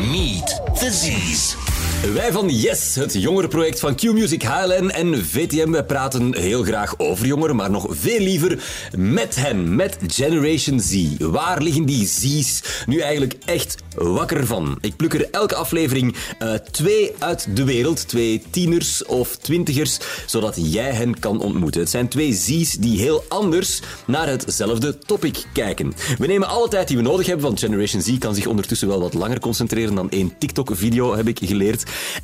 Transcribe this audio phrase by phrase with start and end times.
[0.00, 0.46] Meet
[0.80, 1.69] the Z's.
[2.14, 7.26] Wij van Yes, het jongerenproject van Q-Music HLN en VTM, wij praten heel graag over
[7.26, 8.62] jongeren, maar nog veel liever
[8.96, 11.16] met hen, met Generation Z.
[11.18, 14.78] Waar liggen die Z's nu eigenlijk echt wakker van?
[14.80, 20.54] Ik pluk er elke aflevering eh, twee uit de wereld, twee tieners of twintigers, zodat
[20.72, 21.80] jij hen kan ontmoeten.
[21.80, 25.92] Het zijn twee Z's die heel anders naar hetzelfde topic kijken.
[26.18, 29.00] We nemen alle tijd die we nodig hebben, want Generation Z kan zich ondertussen wel
[29.00, 31.69] wat langer concentreren dan één TikTok-video, heb ik geleerd.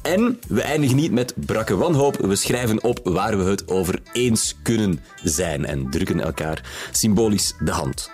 [0.02, 2.16] En we eindigen niet met brakke wanhoop.
[2.16, 7.70] We schrijven op waar we het over eens kunnen zijn en drukken elkaar symbolisch de
[7.70, 8.10] hand.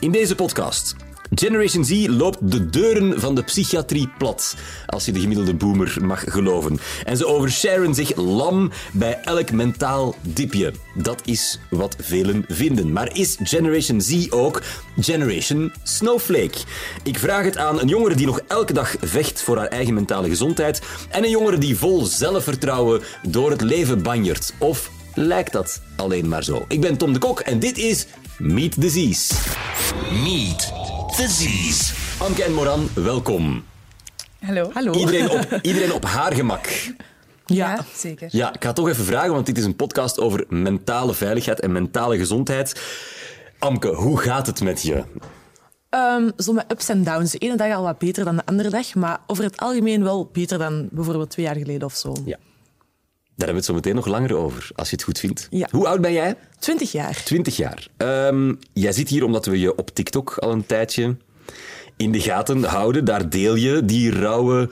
[0.00, 0.96] In deze podcast.
[1.34, 6.24] Generation Z loopt de deuren van de psychiatrie plat, als je de gemiddelde boomer mag
[6.26, 6.78] geloven.
[7.04, 10.72] En ze oversharen zich lam bij elk mentaal dipje.
[10.94, 12.92] Dat is wat velen vinden.
[12.92, 14.62] Maar is Generation Z ook
[15.00, 16.58] Generation Snowflake?
[17.02, 20.28] Ik vraag het aan een jongere die nog elke dag vecht voor haar eigen mentale
[20.28, 24.52] gezondheid en een jongere die vol zelfvertrouwen door het leven banjert.
[24.58, 26.64] Of lijkt dat alleen maar zo?
[26.68, 28.06] Ik ben Tom de Kok en dit is
[28.38, 29.32] Meet Z's.
[30.22, 30.72] Meet
[31.16, 31.94] the Z's.
[32.18, 33.64] Anke en Moran, welkom.
[34.40, 34.70] Hallo.
[34.72, 34.92] Hallo.
[34.92, 36.92] Iedereen op, iedereen op haar gemak.
[37.46, 38.28] Ja, zeker.
[38.30, 41.72] Ja, ik ga toch even vragen, want dit is een podcast over mentale veiligheid en
[41.72, 42.80] mentale gezondheid.
[43.58, 45.04] Amke, hoe gaat het met je?
[45.88, 47.30] Ehm, zo met ups en downs.
[47.30, 50.28] De ene dag al wat beter dan de andere dag, maar over het algemeen wel
[50.32, 52.12] beter dan bijvoorbeeld twee jaar geleden of zo.
[52.24, 52.36] Ja.
[53.38, 55.46] Daar hebben we het zo meteen nog langer over, als je het goed vindt.
[55.50, 55.68] Ja.
[55.70, 56.36] Hoe oud ben jij?
[56.58, 57.22] Twintig jaar.
[57.24, 57.88] 20 jaar.
[57.96, 61.16] Ehm, jij zit hier omdat we je op TikTok al een tijdje
[61.96, 63.04] in de gaten houden.
[63.04, 64.68] Daar deel je die rauwe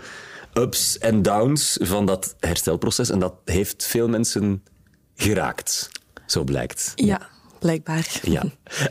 [0.55, 3.11] ups en downs van dat herstelproces.
[3.11, 4.62] En dat heeft veel mensen
[5.14, 5.89] geraakt,
[6.27, 6.92] zo blijkt.
[6.95, 8.20] Ja, blijkbaar.
[8.22, 8.42] Ja.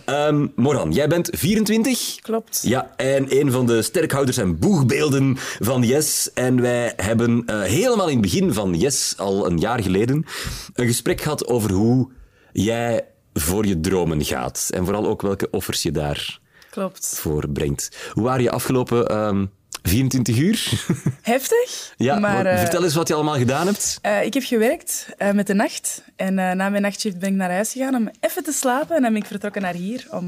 [0.06, 2.16] Ehm, Moran, jij bent 24.
[2.22, 2.62] Klopt.
[2.64, 6.34] Ja, en een van de sterkhouders en boegbeelden van Yes.
[6.34, 10.26] En wij hebben eh, helemaal in het begin van Yes, al een jaar geleden,
[10.74, 12.10] een gesprek gehad over hoe
[12.52, 14.68] jij voor je dromen gaat.
[14.74, 16.40] En vooral ook welke offers je daarvoor
[16.70, 17.54] Klopt.
[17.54, 17.98] brengt.
[18.14, 19.46] Hoe waren je afgelopen ehm,
[19.90, 20.86] 24 uur?
[21.22, 21.94] Heftig.
[21.98, 24.00] ja, maar eh, vertel eens wat je allemaal gedaan hebt.
[24.02, 26.04] eh, ik heb gewerkt eh, met de nacht.
[26.16, 28.96] En na mijn nachtshift ben ik naar huis gegaan om even te slapen.
[28.96, 30.28] En dan ben ik vertrokken naar hier om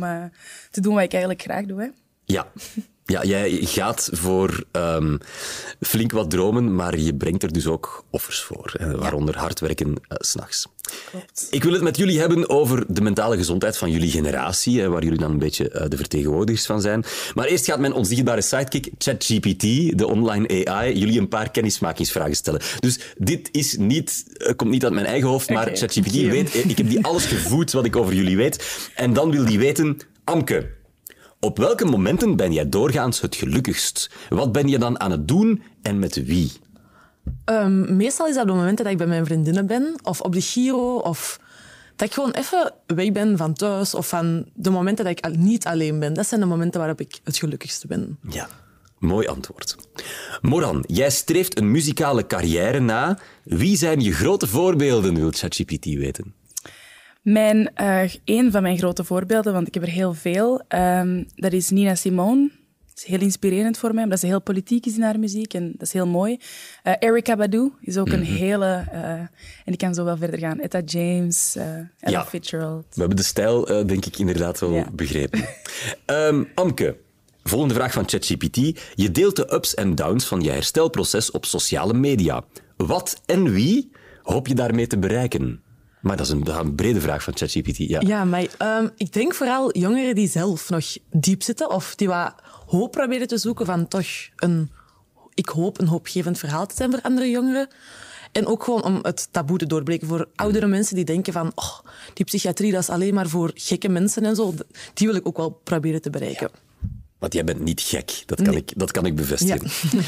[0.71, 1.81] te doen wat ik eigenlijk graag doe.
[1.81, 1.87] Hè.
[2.25, 2.47] Ja.
[3.07, 5.17] Ja, jij gaat voor ehm,
[5.79, 8.75] flink wat dromen, maar je brengt er dus ook offers voor.
[8.95, 10.67] waaronder hard werken eh, s s'nachts.
[11.49, 15.03] Ik wil het met jullie hebben over de mentale gezondheid van jullie generatie, eh, waar
[15.03, 17.03] jullie dan een beetje eh, de vertegenwoordigers van zijn.
[17.33, 19.61] Maar eerst gaat mijn onzichtbare sidekick, ChatGPT,
[19.97, 22.61] de online AI, jullie een paar kennismakingsvragen stellen.
[22.79, 26.77] Dus dit is niet, eh, komt niet uit mijn eigen hoofd, maar ChatGPT weet, ik
[26.77, 28.89] heb die alles gevoed wat ik over jullie weet.
[28.95, 30.69] En dan wil die weten, Amke,
[31.47, 34.09] op welke momenten ben jij doorgaans het gelukkigst?
[34.29, 36.51] Wat ben je dan aan het doen en met wie?
[37.45, 40.33] Ehm, meestal is dat op de momenten dat ik bij mijn vriendinnen ben, of op
[40.33, 41.39] de Giro, of
[41.95, 45.65] dat ik gewoon even weg ben van thuis, of van de momenten dat ik niet
[45.65, 46.13] alleen ben.
[46.13, 48.17] Dat zijn de momenten waarop ik het gelukkigste ben.
[48.29, 48.47] Ja,
[48.99, 49.75] mooi antwoord.
[50.41, 53.19] Moran, jij streeft een muzikale carrière na.
[53.43, 56.33] Wie zijn je grote voorbeelden, wil ChatGPT weten?
[57.31, 61.53] Mijn, eh, een van mijn grote voorbeelden, want ik heb er heel veel, ehm, dat
[61.53, 62.49] is Nina Simone.
[62.87, 65.71] Dat is heel inspirerend voor mij, omdat ze heel politiek is in haar muziek en
[65.71, 66.37] dat is heel mooi.
[66.83, 68.85] Eh Erykah Badu is ook een hele...
[68.91, 69.29] eh, en
[69.65, 70.59] die kan zo wel verder gaan.
[70.59, 72.25] Etta James, Ella Ja.
[72.25, 72.85] Fitzgerald.
[72.89, 74.87] We hebben de stijl, denk ik, inderdaad wel Ja.
[74.93, 75.45] begrepen.
[76.05, 76.97] Ehm, Amke,
[77.43, 78.55] volgende vraag van ChatGPT.
[78.95, 82.43] Je deelt de ups en downs van je herstelproces op sociale media.
[82.77, 85.61] Wat en wie hoop je daarmee te bereiken?
[86.01, 87.77] Maar dat is een, een brede vraag van ChatGPT.
[87.77, 88.01] Ja.
[88.05, 92.35] Ja, maar ehm, ik denk vooral jongeren die zelf nog diep zitten, of die wat
[92.65, 94.71] hoop proberen te zoeken van toch een,
[95.33, 97.67] ik hoop, een hoopgevend verhaal te zijn voor andere jongeren.
[98.31, 101.79] En ook gewoon om het taboe te doorbreken voor oudere mensen die denken van oh,
[102.13, 104.53] die psychiatrie dat is alleen maar voor gekke mensen en zo.
[104.93, 106.49] Die wil ik ook wel proberen te bereiken.
[107.19, 108.57] Want jij bent niet gek, dat kan, Nee.
[108.57, 109.69] ik, dat kan ik bevestigen.
[109.91, 110.03] Ja.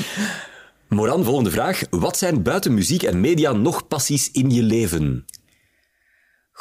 [0.96, 1.82] Moran, volgende vraag.
[1.90, 5.26] Wat zijn buiten muziek en media nog passies in je leven?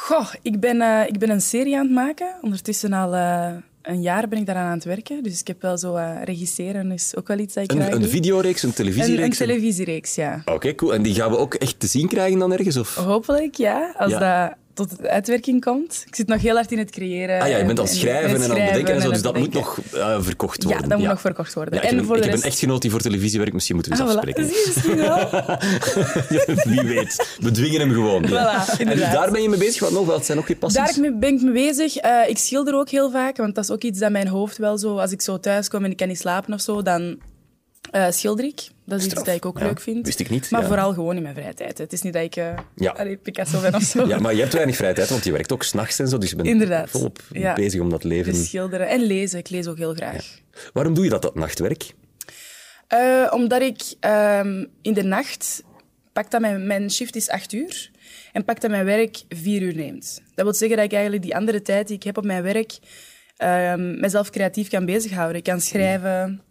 [0.01, 2.33] Goh, ik ben, eh, ik ben een serie aan het maken.
[2.41, 3.49] Ondertussen al eh,
[3.81, 5.23] een jaar ben ik daaraan aan het werken.
[5.23, 7.99] Dus ik heb wel zo eh, regisseren is ook wel iets dat ik Een, een
[8.01, 8.09] doe.
[8.09, 9.37] videoreeks, een Een, een televisiereeks?
[9.37, 10.41] televisiereeks, ja.
[10.45, 10.93] Oké, cool.
[10.93, 12.77] En die gaan we ook echt te zien krijgen dan ergens?
[12.77, 12.95] Of?
[12.95, 13.93] Hopelijk, ja.
[13.97, 14.19] Als Ja.
[14.47, 14.57] dat
[14.87, 16.03] tot uitwerking komt.
[16.07, 17.41] Ik zit nog heel hard in het creëren.
[17.41, 19.21] Ah ja, je bent aan het en- schrijven en, aan het bedenken en zo, dus
[19.21, 19.73] dat moet bedenken.
[19.91, 20.89] nog eh, verkocht Ja, worden.
[20.89, 21.73] dat moet nog verkocht worden.
[21.73, 23.53] Ja, ik En heb, een, voor ik heb een rest- echtgenoot die voor televisie werkt,
[23.53, 24.25] misschien moeten we eens Ah, voilà.
[24.25, 24.51] afspreken.
[24.65, 25.29] Misschien wel.
[26.75, 27.35] Wie weet.
[27.39, 28.23] We dwingen hem gewoon.
[28.27, 28.65] Ja.
[28.65, 29.79] Voilà, en dus daar ben je mee bezig.
[29.81, 30.05] Wat nog?
[30.05, 30.95] Wat zijn nog je passies?
[30.95, 31.95] Daar ben ik mee bezig.
[31.95, 34.77] Eh, ik schilder ook heel vaak, want dat is ook iets dat mijn hoofd wel
[34.77, 34.97] zo...
[34.97, 37.19] Als ik zo thuis kom en ik kan niet slapen of zo, dan
[37.91, 38.67] Eh, schilder ik.
[38.89, 40.05] Dat is iets dat ik ook Ja, leuk vind.
[40.05, 40.67] wist ik niet, Maar ja.
[40.67, 41.77] vooral gewoon in mijn vrije tijd.
[41.77, 42.91] Het is niet dat ik eh, Ja.
[42.91, 44.07] allee, Picasso ben of zo.
[44.07, 46.17] Ja, maar je hebt weinig vrije tijd, want je werkt ook s'nachts en zo.
[46.17, 46.89] Dus je bent Inderdaad.
[46.89, 47.19] volop
[47.55, 48.33] bezig om dat leven...
[48.33, 49.39] Dus schilderen en lezen.
[49.39, 50.25] Ik lees ook heel graag.
[50.73, 51.93] Waarom doe je dat, dat nachtwerk?
[52.87, 55.63] Eh, omdat ik ehm, in de nacht...
[56.13, 57.91] Pak dat mijn, mijn shift is acht uur.
[58.33, 60.21] En pak dat mijn werk vier uur neemt.
[60.35, 62.77] Dat wil zeggen dat ik eigenlijk die andere tijd die ik heb op mijn werk...
[63.37, 65.37] ehm, mezelf creatief kan bezighouden.
[65.37, 66.41] Ik kan schrijven...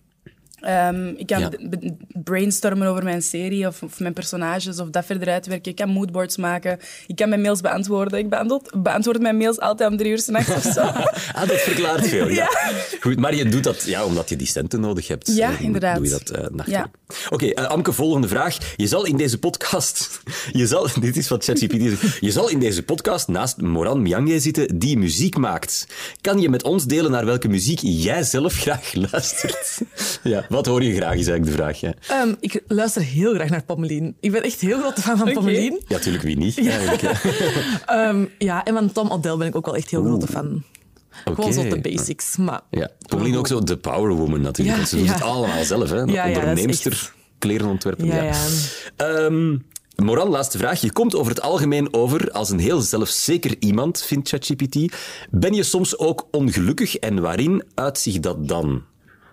[0.60, 1.50] ehm, ik kan Ja.
[2.22, 5.70] brainstormen over mijn serie of, of mijn personages of dat verder uitwerken.
[5.70, 6.78] Ik kan moodboards maken.
[7.06, 8.18] Ik kan mijn mails beantwoorden.
[8.18, 10.80] Ik beantwoord, beantwoord mijn mails altijd om drie uur s'nachts of zo.
[11.34, 12.48] Ah, dat verklaart veel, ja.
[13.00, 15.34] Goed, maar je doet dat ja, omdat je die centen nodig hebt.
[15.36, 15.96] Ja, Eh, inderdaad.
[15.96, 16.66] Doe je dat.
[16.66, 16.90] Ja.
[17.30, 18.56] Oké, eh, Amke, volgende vraag.
[18.76, 20.20] Je zal in deze podcast...
[20.52, 22.16] Je zal, dit is wat ChatGPT zegt.
[22.20, 25.86] Je zal in deze podcast naast Moran Miange zitten die muziek maakt.
[26.20, 29.78] Kan je met ons delen naar welke muziek jij zelf graag luistert?
[30.22, 31.80] Ja, wat hoor je graag, is eigenlijk de vraag.
[31.80, 34.16] Ja, Ehm, ik luister heel graag naar Pommelien.
[34.20, 35.34] Ik ben echt heel grote fan van Oké.
[35.36, 35.72] Pommelien.
[35.88, 36.58] ja natuurlijk, wie niet?
[36.66, 37.12] Eigenlijk, ja.
[38.08, 40.62] Ehm, ja, en van Tom Odell ben ik ook wel echt heel grote fan.
[41.24, 42.36] Gewoon zo de basics.
[42.36, 44.68] Maar Ja, Pauline ook zo de power woman natuurlijk.
[44.68, 45.12] Ja, want ze doet ja.
[45.12, 45.96] het allemaal zelf, hè?
[45.96, 48.04] Ja, ja, dat is Onderneemster, echt- klereноntwerper.
[48.06, 48.32] Ja, ja.
[48.96, 49.06] ja.
[49.06, 49.56] Ehm,
[49.96, 50.80] Moran, laatste vraag.
[50.80, 54.94] Je komt over het algemeen over als een heel zelfzeker iemand, vindt ChatGPT.
[55.30, 58.82] Ben je soms ook ongelukkig en waarin uit zich dat dan?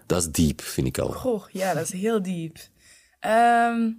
[0.05, 1.11] Dat is diep, vind ik al.
[1.11, 2.57] Goh, ja, dat is heel diep.
[3.19, 3.89] Ehm,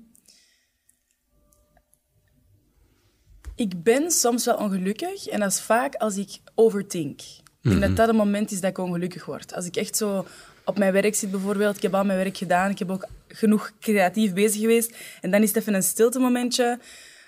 [3.55, 7.21] ik ben soms wel ongelukkig en dat is vaak als ik overthink.
[7.21, 9.55] Ik denk dat dat een moment is dat ik ongelukkig word.
[9.55, 10.27] Als ik echt zo
[10.65, 13.73] op mijn werk zit bijvoorbeeld, ik heb al mijn werk gedaan, ik heb ook genoeg
[13.81, 16.79] creatief bezig geweest en dan is het even een stilte momentje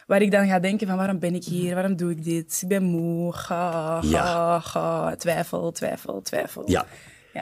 [0.07, 2.69] waar ik dan ga denken van waarom ben ik hier, waarom doe ik dit, ik
[2.69, 4.61] ben moe, ga, ga, Ja.
[4.61, 6.63] ga, twijfel, twijfel, twijfel.
[6.71, 6.87] Ja.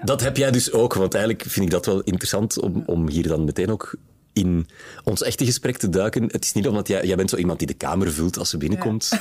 [0.04, 0.94] Dat heb jij dus ook.
[0.94, 3.94] Want eigenlijk vind ik dat wel interessant om, om hier dan meteen ook
[4.37, 4.67] in
[5.05, 6.23] ons echte gesprek te duiken.
[6.23, 8.56] Het is niet omdat jij, jij bent zo iemand die de kamer vult als ze
[8.56, 9.11] binnenkomt.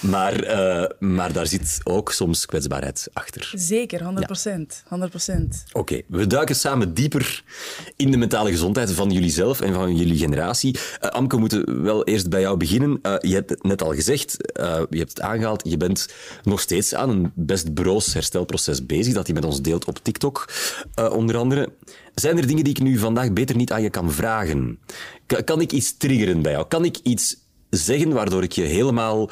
[0.00, 3.52] Maar, eh, maar daar zit ook soms kwetsbaarheid achter.
[3.54, 4.82] Zeker, 100 procent.
[4.88, 5.64] 100 procent.
[5.72, 7.42] Oké, we duiken samen dieper
[7.96, 10.78] in de mentale gezondheid van jullie zelf en van jullie generatie.
[11.00, 12.98] Eh, Amke, we moeten wel eerst bij jou beginnen.
[13.02, 14.36] Eh, je hebt het net al gezegd,
[14.90, 16.08] je hebt het aangehaald, je bent
[16.42, 20.52] nog steeds aan een best broos herstelproces bezig, dat je met ons deelt op TikTok,
[20.94, 21.68] onder andere.
[22.14, 24.78] Zijn er dingen die ik nu vandaag beter niet aan je kan vragen?
[25.26, 26.66] Ka- kan ik iets triggeren bij jou?
[26.68, 27.36] Kan ik iets
[27.70, 29.30] zeggen waardoor ik je helemaal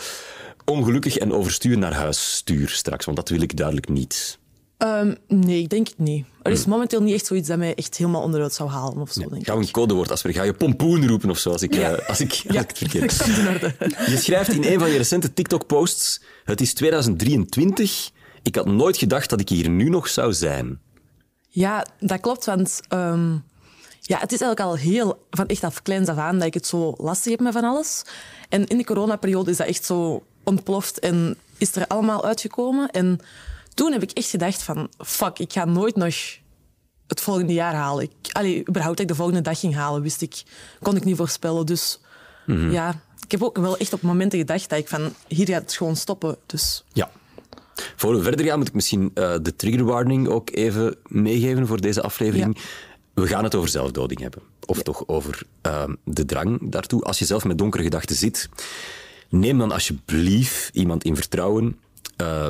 [0.64, 3.04] ongelukkig en overstuur naar huis stuur straks?
[3.04, 4.38] Want dat wil ik duidelijk niet.
[4.78, 6.26] Ehm, nee, ik denk het niet.
[6.42, 9.20] Er is momenteel niet echt zoiets dat mij echt helemaal onderuit zou halen of zo,
[9.20, 9.48] denk ik.
[9.48, 10.40] Een codewoord afspreken.
[10.40, 13.16] Ga je pompoen roepen of zo, als ik, eh, als ik, als Ja, het verkeerd.
[14.12, 16.20] Je schrijft in een van je recente TikTok-posts...
[16.44, 18.10] Het is 2023.
[18.42, 20.80] Ik had nooit gedacht dat ik hier nu nog zou zijn.
[21.48, 23.32] Ja, dat klopt, want ehm,
[24.00, 26.66] ja, het is eigenlijk al heel, van echt af kleins af aan, dat ik het
[26.66, 28.02] zo lastig heb met van alles.
[28.48, 32.90] En in de coronaperiode is dat echt zo ontploft en is er allemaal uitgekomen.
[32.90, 33.20] En
[33.74, 36.14] toen heb ik echt gedacht van, fuck, ik ga nooit nog
[37.06, 38.04] het volgende jaar halen.
[38.04, 40.42] Ik, allee, überhaupt dat ik de volgende dag ging halen, wist ik,
[40.82, 41.66] kon ik niet voorspellen.
[41.66, 42.00] Dus
[42.70, 45.72] ja, ik heb ook wel echt op momenten gedacht dat ik van, hier gaat het
[45.72, 46.36] gewoon stoppen.
[46.46, 47.10] Dus Ja.
[47.96, 51.80] Voor we verder gaan, moet ik misschien eh, de trigger warning ook even meegeven voor
[51.80, 52.58] deze aflevering.
[53.14, 54.42] We gaan het over zelfdoding hebben.
[54.66, 57.02] Of toch over ehm, de drang daartoe.
[57.02, 58.48] Als je zelf met donkere gedachten zit,
[59.28, 61.76] neem dan alsjeblieft iemand in vertrouwen.
[62.16, 62.48] Eh,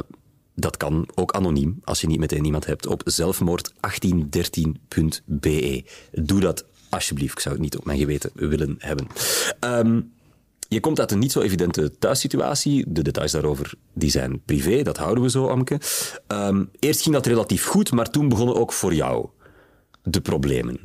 [0.54, 5.84] dat kan ook anoniem, als je niet meteen iemand hebt, op zelfmoord1813.be.
[6.12, 7.32] Doe dat alsjeblieft.
[7.32, 9.06] Ik zou het niet op mijn geweten willen hebben.
[9.60, 10.00] Ehm,
[10.68, 12.84] je komt uit een niet zo evidente thuissituatie.
[12.88, 15.80] De details daarover die zijn privé, dat houden we zo, Amke.
[16.26, 19.26] Ehm, eerst ging dat relatief goed, maar toen begonnen ook voor jou
[20.02, 20.80] de problemen.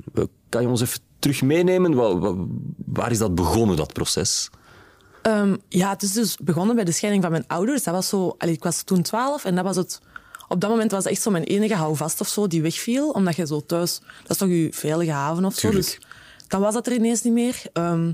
[0.49, 1.93] Kan je ons even terug meenemen?
[1.95, 2.45] Wa- wa-
[2.85, 4.49] Waar is dat begonnen, dat proces?
[5.21, 7.83] Ehm, ja, het is dus begonnen bij de scheiding van mijn ouders.
[7.83, 9.99] Dat was zo, allee, ik was toen twaalf en dat was het.
[10.47, 13.35] Op dat moment was dat echt zo mijn enige houvast of zo die wegviel, omdat
[13.35, 15.59] je zo thuis, dat is toch je veilige haven of zo.
[15.59, 15.85] Tuurlijk.
[15.85, 15.99] Dus
[16.47, 17.61] dan was dat er ineens niet meer.
[17.73, 18.11] Ehm,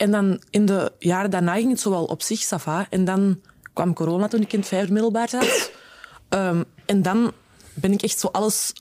[0.00, 2.86] en dan in de jaren daarna ging het zo wel op zich, safa.
[2.90, 3.40] En dan
[3.72, 5.70] kwam corona toen ik in het vijfde middelbaar zat.
[6.28, 7.32] Ehm, en dan
[7.74, 8.72] ben ik echt zo alles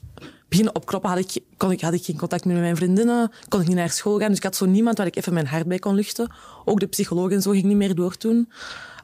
[0.49, 1.09] beginnen opkroppen.
[1.09, 3.75] Had ik, kon ik, had ik geen contact meer met mijn vriendinnen, kon ik niet
[3.75, 4.27] naar school gaan.
[4.27, 6.31] Dus ik had zo niemand waar ik even mijn hart bij kon luchten.
[6.65, 8.51] Ook de psycholoog en zo ging niet meer door toen.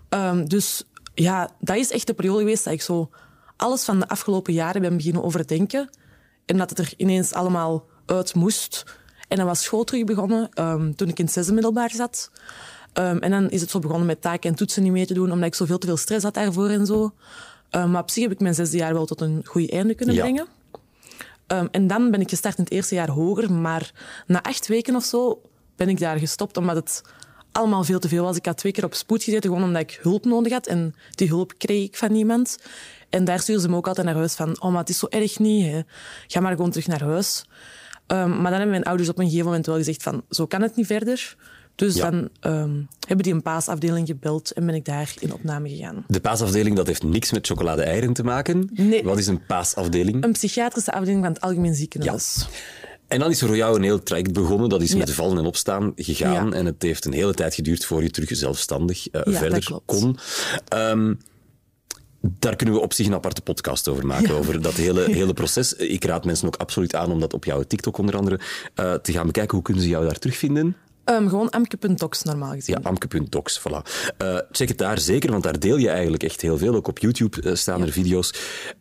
[0.09, 3.09] Ehm, dus ja, dat is echt de periode geweest dat ik zo
[3.55, 5.89] alles van de afgelopen jaren ben beginnen overdenken.
[6.45, 8.83] En dat het er ineens allemaal uit moest.
[9.27, 12.31] En dan was school terug begonnen ehm, toen ik in het zesde middelbaar zat.
[12.93, 15.31] Ehm, en dan is het zo begonnen met taken en toetsen niet mee te doen,
[15.31, 17.13] omdat ik zoveel te veel stress had daarvoor en zo.
[17.69, 20.15] Ehm, maar op zich heb ik mijn zesde jaar wel tot een goed einde kunnen
[20.15, 20.21] Ja.
[20.21, 20.47] brengen.
[21.71, 23.51] En dan ben ik gestart in het eerste jaar hoger.
[23.53, 23.91] Maar
[24.27, 25.41] na acht weken of zo
[25.75, 27.01] ben ik daar gestopt, omdat het
[27.51, 28.37] allemaal veel te veel was.
[28.37, 30.67] Ik had twee keer op spoed gezeten, gewoon omdat ik hulp nodig had.
[30.67, 32.57] En die hulp kreeg ik van niemand.
[33.09, 35.05] En daar stuurden ze me ook altijd naar huis van, oh, maar het is zo
[35.09, 35.65] erg niet.
[35.71, 35.81] Hè.
[36.27, 37.45] Ga maar gewoon terug naar huis.
[38.07, 40.61] Ehm, maar dan hebben mijn ouders op een gegeven moment wel gezegd van, zo kan
[40.61, 41.35] het niet verder.
[41.75, 42.09] Dus Ja.
[42.09, 42.73] dan ehm,
[43.07, 46.03] hebben die een paasafdeling gebeld en ben ik daar in opname gegaan.
[46.07, 48.69] De paasafdeling, dat heeft niks met chocolade-eieren te maken.
[48.73, 49.03] Nee.
[49.03, 50.23] Wat is een paasafdeling?
[50.23, 52.47] Een psychiatrische afdeling van het Algemeen Ziekenhuis.
[53.07, 54.69] En dan is er voor jou een heel traject begonnen.
[54.69, 56.49] Dat is met vallen en opstaan gegaan.
[56.49, 56.51] Ja.
[56.55, 59.63] En het heeft een hele tijd geduurd voor je terug zelfstandig eh, Ja, dat verder
[59.63, 59.85] klopt.
[59.85, 60.17] kon.
[60.67, 61.13] Ehm,
[62.39, 65.73] daar kunnen we op zich een aparte podcast over maken, over dat hele, hele proces.
[65.73, 68.39] Ik raad mensen ook absoluut aan om dat op jouw TikTok onder andere
[68.75, 69.53] eh, te gaan bekijken.
[69.53, 70.75] Hoe kunnen ze jou daar terugvinden?
[71.03, 72.75] Ehm, gewoon amke.docs normaal gezien.
[72.81, 74.11] Ja, amke.docs, voilà.
[74.17, 76.75] Eh, check het daar zeker, want daar deel je eigenlijk echt heel veel.
[76.75, 78.33] Ook op YouTube eh, staan er video's.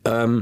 [0.03, 0.41] Ehm,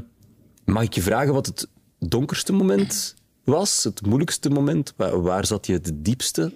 [0.64, 1.68] mag ik je vragen wat het
[1.98, 3.84] donkerste moment was?
[3.84, 4.92] Het moeilijkste moment?
[4.96, 6.52] Waar, waar zat je het diepste?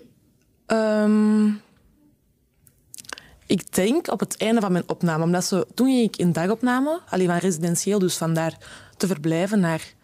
[0.66, 1.48] Ehm,
[3.46, 5.24] ik denk op het einde van mijn opname.
[5.24, 8.58] Omdat ze, toen ging ik in dagopname, alleen van residentieel, dus vandaar
[8.96, 9.94] te verblijven naar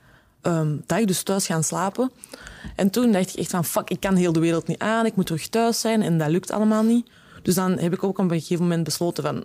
[0.41, 2.11] ehm, dag, dus thuis gaan slapen.
[2.77, 5.17] En toen dacht ik echt van, fuck, ik kan heel de wereld niet aan, ik
[5.17, 7.11] moet terug thuis zijn en dat lukt allemaal niet.
[7.43, 9.45] Dus dan heb ik ook op een gegeven moment besloten van,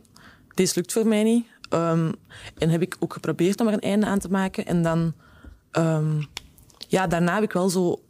[0.53, 1.45] dit lukt voor mij niet.
[1.69, 2.11] Ehm,
[2.57, 4.65] en heb ik ook geprobeerd om er een einde aan te maken.
[4.65, 5.13] En dan,
[5.71, 6.21] ehm,
[6.87, 8.01] ja, daarna heb ik wel zo,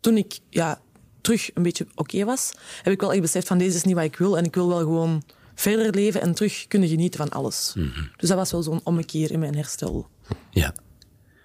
[0.00, 0.80] toen ik ja,
[1.24, 2.52] terug een beetje oké was,
[2.82, 4.36] heb ik wel echt beseft van deze is niet wat ik wil.
[4.38, 5.22] En ik wil wel gewoon
[5.54, 7.72] verder leven en terug kunnen genieten van alles.
[8.16, 10.08] Dus dat was wel zo'n ommekeer in mijn herstel.
[10.50, 10.74] Ja.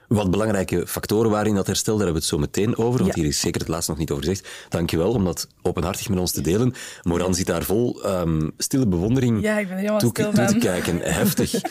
[0.08, 3.16] Wat belangrijke factoren waren in dat herstel, daar hebben we het zo meteen over, want
[3.16, 3.22] Ja.
[3.22, 4.48] hier is zeker het laatste nog niet over gezegd.
[4.70, 6.74] Dankjewel om dat openhartig met ons te delen.
[7.04, 10.46] Moran zit daar vol ehm, stille bewondering Ja, ik ben er helemaal toe, stil toe
[10.46, 10.98] te kijken.
[11.00, 11.54] Heftig.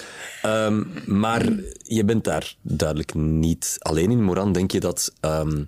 [0.43, 4.23] Ehm, maar je bent daar duidelijk niet alleen in.
[4.25, 5.13] Moran, denk je dat...
[5.21, 5.65] ehm,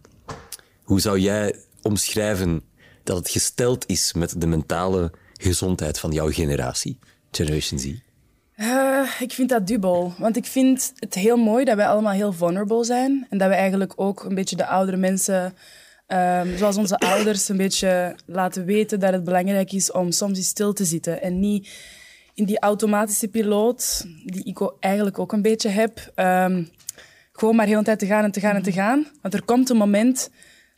[0.82, 2.62] hoe zou jij omschrijven
[3.04, 6.98] dat het gesteld is met de mentale gezondheid van jouw generatie,
[7.30, 7.94] Generation Z?
[8.54, 10.14] Eh, ik vind dat dubbel.
[10.18, 13.26] Want ik vind het heel mooi dat wij allemaal heel vulnerable zijn.
[13.30, 15.54] En dat we eigenlijk ook een beetje de oudere mensen,
[16.06, 20.48] ehm, zoals onze ouders, een beetje laten weten dat het belangrijk is om soms eens
[20.48, 21.22] stil te zitten.
[21.22, 21.68] En niet
[22.34, 26.64] in die automatische piloot, die ik eigenlijk ook een beetje heb, ehm,
[27.32, 29.06] gewoon maar heel de tijd te gaan en te gaan en te gaan.
[29.22, 30.30] Want er komt een moment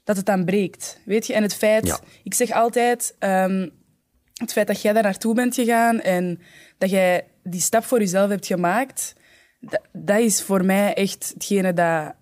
[0.05, 1.01] dat het dan breekt.
[1.05, 1.33] Weet je?
[1.35, 2.01] En het feit, Ja.
[2.23, 3.69] ik zeg altijd, ehm,
[4.35, 6.41] het feit dat jij daar naartoe bent gegaan en
[6.79, 9.15] dat jij die stap voor jezelf hebt gemaakt,
[9.61, 12.15] dat, dat is voor mij echt hetgene dat...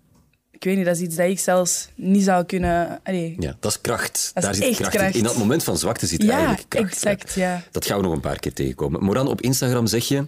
[0.51, 3.01] Ik weet niet, dat is iets dat ik zelfs niet zou kunnen...
[3.03, 4.31] Allee, Ja, dat is kracht.
[4.35, 5.13] Dat is Daar zit kracht, in.
[5.13, 6.93] In dat moment van zwakte zit Ja, eigenlijk kracht.
[6.93, 7.63] exact, ja.
[7.71, 9.05] Dat gaan we nog een paar keer tegenkomen.
[9.05, 10.27] Moran, op Instagram zeg je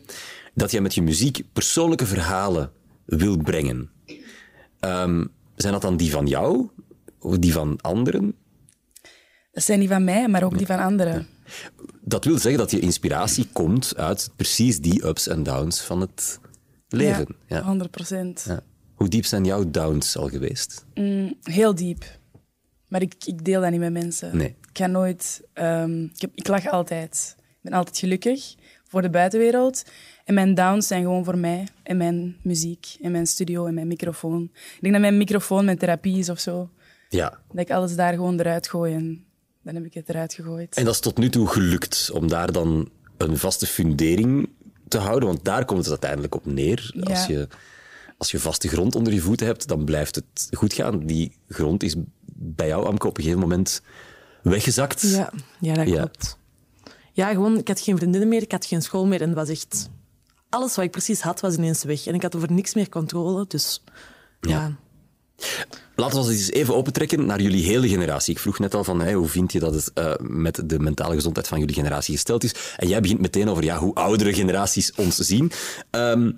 [0.54, 2.72] dat jij met je muziek persoonlijke verhalen
[3.04, 3.90] wil brengen.
[4.80, 5.24] Ehm,
[5.56, 6.68] zijn dat dan die van jou?
[7.22, 8.34] Of die van anderen?
[9.52, 11.26] Dat zijn die van mij, maar ook die van anderen.
[12.00, 16.40] Dat wil zeggen dat je inspiratie komt uit precies die ups en downs van het
[16.88, 17.26] leven.
[17.46, 17.62] Ja, Ja.
[17.62, 18.44] 100 procent.
[18.48, 18.60] Ja.
[18.94, 20.84] Hoe diep zijn jouw downs al geweest?
[21.42, 22.04] Heel diep.
[22.88, 24.36] Maar ik, ik deel dat niet met mensen.
[24.36, 24.48] Nee.
[24.48, 25.42] Ik ga nooit...
[25.52, 27.34] ehm, ik, heb, ik lach altijd.
[27.38, 29.82] Ik ben altijd gelukkig voor de buitenwereld.
[30.24, 31.68] En mijn downs zijn gewoon voor mij.
[31.82, 34.42] En mijn muziek, en mijn studio, en mijn microfoon.
[34.52, 36.70] Ik denk dat mijn microfoon mijn therapie is of zo.
[37.12, 37.38] Ja.
[37.50, 39.24] Dat ik alles daar gewoon eruit gooi en
[39.62, 40.76] dan heb ik het eruit gegooid.
[40.76, 44.48] En dat is tot nu toe gelukt om daar dan een vaste fundering
[44.88, 46.90] te houden, want daar komt het uiteindelijk op neer.
[46.94, 47.02] Ja.
[47.02, 47.48] Als, je,
[48.18, 51.06] als je vaste grond onder je voeten hebt, dan blijft het goed gaan.
[51.06, 51.94] Die grond is
[52.34, 53.82] bij jou, Amke, op een gegeven moment
[54.42, 55.00] weggezakt.
[55.02, 55.96] Ja, ja dat Ja.
[55.96, 56.36] klopt.
[57.12, 59.48] Ja, gewoon, ik had geen vriendinnen meer, ik had geen school meer en het was
[59.48, 59.90] echt...
[60.48, 62.06] Alles wat ik precies had, was ineens weg.
[62.06, 63.82] En ik had over niks meer controle, dus...
[64.40, 64.76] Ja.
[65.96, 68.34] Laten we ons eens even opentrekken naar jullie hele generatie.
[68.34, 71.48] Ik vroeg net al van, hoe vind je dat het eh, met de mentale gezondheid
[71.48, 72.54] van jullie generatie gesteld is?
[72.76, 75.52] En jij begint meteen over ja, hoe oudere generaties ons zien.
[75.90, 76.30] Ehm,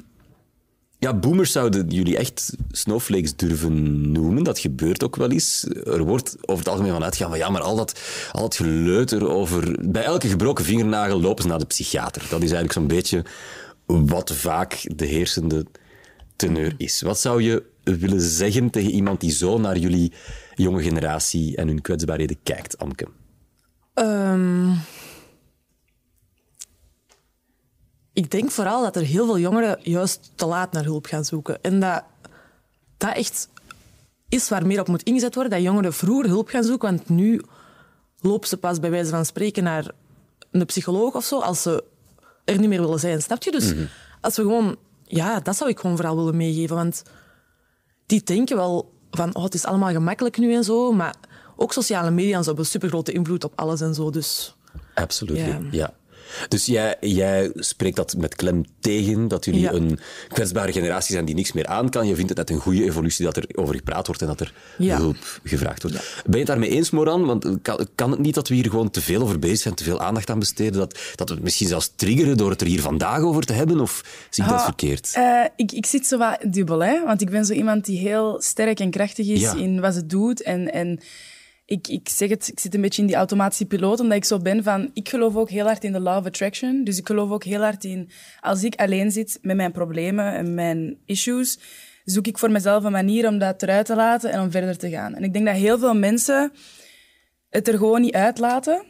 [0.99, 4.44] ja, boomers zouden jullie echt snowflakes durven noemen.
[4.44, 5.66] Dat gebeurt ook wel eens.
[5.84, 8.00] Er wordt over het algemeen van uitgegaan van ja, maar al dat,
[8.32, 9.76] al dat geleuter over...
[9.90, 12.23] Bij elke gebroken vingernagel lopen ze naar de psychiater.
[12.23, 13.25] Dat is eigenlijk zo'n beetje
[13.87, 15.66] wat vaak de heersende
[16.37, 17.02] teneur is.
[17.02, 20.12] Wat zou je willen zeggen tegen iemand die zo naar jullie
[20.54, 23.06] jonge generatie en hun kwetsbaarheden kijkt, Amke?
[23.94, 24.72] Ehm,
[28.12, 31.62] ik denk vooral dat er heel veel jongeren juist te laat naar hulp gaan zoeken.
[31.62, 32.04] En dat
[32.96, 33.48] dat echt
[34.28, 35.52] is waar meer op moet ingezet worden.
[35.52, 37.40] Dat jongeren vroeger hulp gaan zoeken, want nu
[38.20, 39.90] lopen ze pas bij wijze van spreken naar
[40.50, 41.84] een psycholoog of zo, als ze
[42.44, 43.22] er niet meer willen zijn.
[43.22, 43.50] Snap je?
[43.50, 43.74] Dus
[44.20, 44.76] als we gewoon...
[45.06, 46.76] Ja, dat zou ik gewoon vooral willen meegeven.
[46.76, 47.02] Want
[48.06, 50.92] die denken wel van, oh, het is allemaal gemakkelijk nu en zo.
[50.92, 51.14] Maar
[51.56, 54.11] ook sociale media hebben super grote invloed op alles en zo.
[54.11, 54.56] Dus
[54.94, 55.61] Absoluut, Ja.
[55.70, 55.94] ja.
[56.49, 59.73] Dus jij, jij spreekt dat met klem tegen, dat jullie Ja.
[59.73, 62.07] een kwetsbare generatie zijn die niks meer aan kan.
[62.07, 64.52] Je vindt het net een goede evolutie dat er over gepraat wordt en dat er
[64.78, 64.97] Ja.
[64.97, 65.97] hulp gevraagd wordt.
[66.25, 67.25] Ben je het daarmee eens, Moran?
[67.26, 69.85] Want kan, kan het niet dat we hier gewoon te veel over bezig zijn, te
[69.85, 72.81] veel aandacht aan besteden, dat, dat we het misschien zelfs triggeren door het er hier
[72.81, 73.81] vandaag over te hebben?
[73.81, 75.11] Of zie ik dat Ah, verkeerd?
[75.14, 77.04] Eh, ik, ik zit zo wat dubbel, hè?
[77.04, 80.43] want ik ben zo iemand die heel sterk en krachtig is in wat ze doet.
[80.43, 81.00] En, en
[81.66, 84.38] ik, ik zeg het, ik zit een beetje in die automatische piloot, omdat ik zo
[84.38, 84.90] ben van...
[84.92, 86.85] Ik geloof ook heel hard in de law of attraction.
[86.85, 88.11] Dus ik geloof ook heel hard in...
[88.40, 91.59] Als ik alleen zit met mijn problemen en mijn issues,
[92.04, 94.90] zoek ik voor mezelf een manier om dat eruit te laten en om verder te
[94.90, 95.14] gaan.
[95.14, 96.52] En ik denk dat heel veel mensen
[97.50, 98.85] het er gewoon niet uitlaten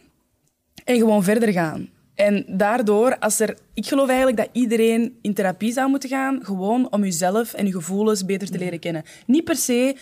[0.85, 1.89] en gewoon verder gaan.
[2.15, 6.93] En daardoor, als er, ik geloof eigenlijk dat iedereen in therapie zou moeten gaan, gewoon
[6.93, 9.05] om jezelf en je gevoelens beter te leren kennen.
[9.27, 9.97] Niet per se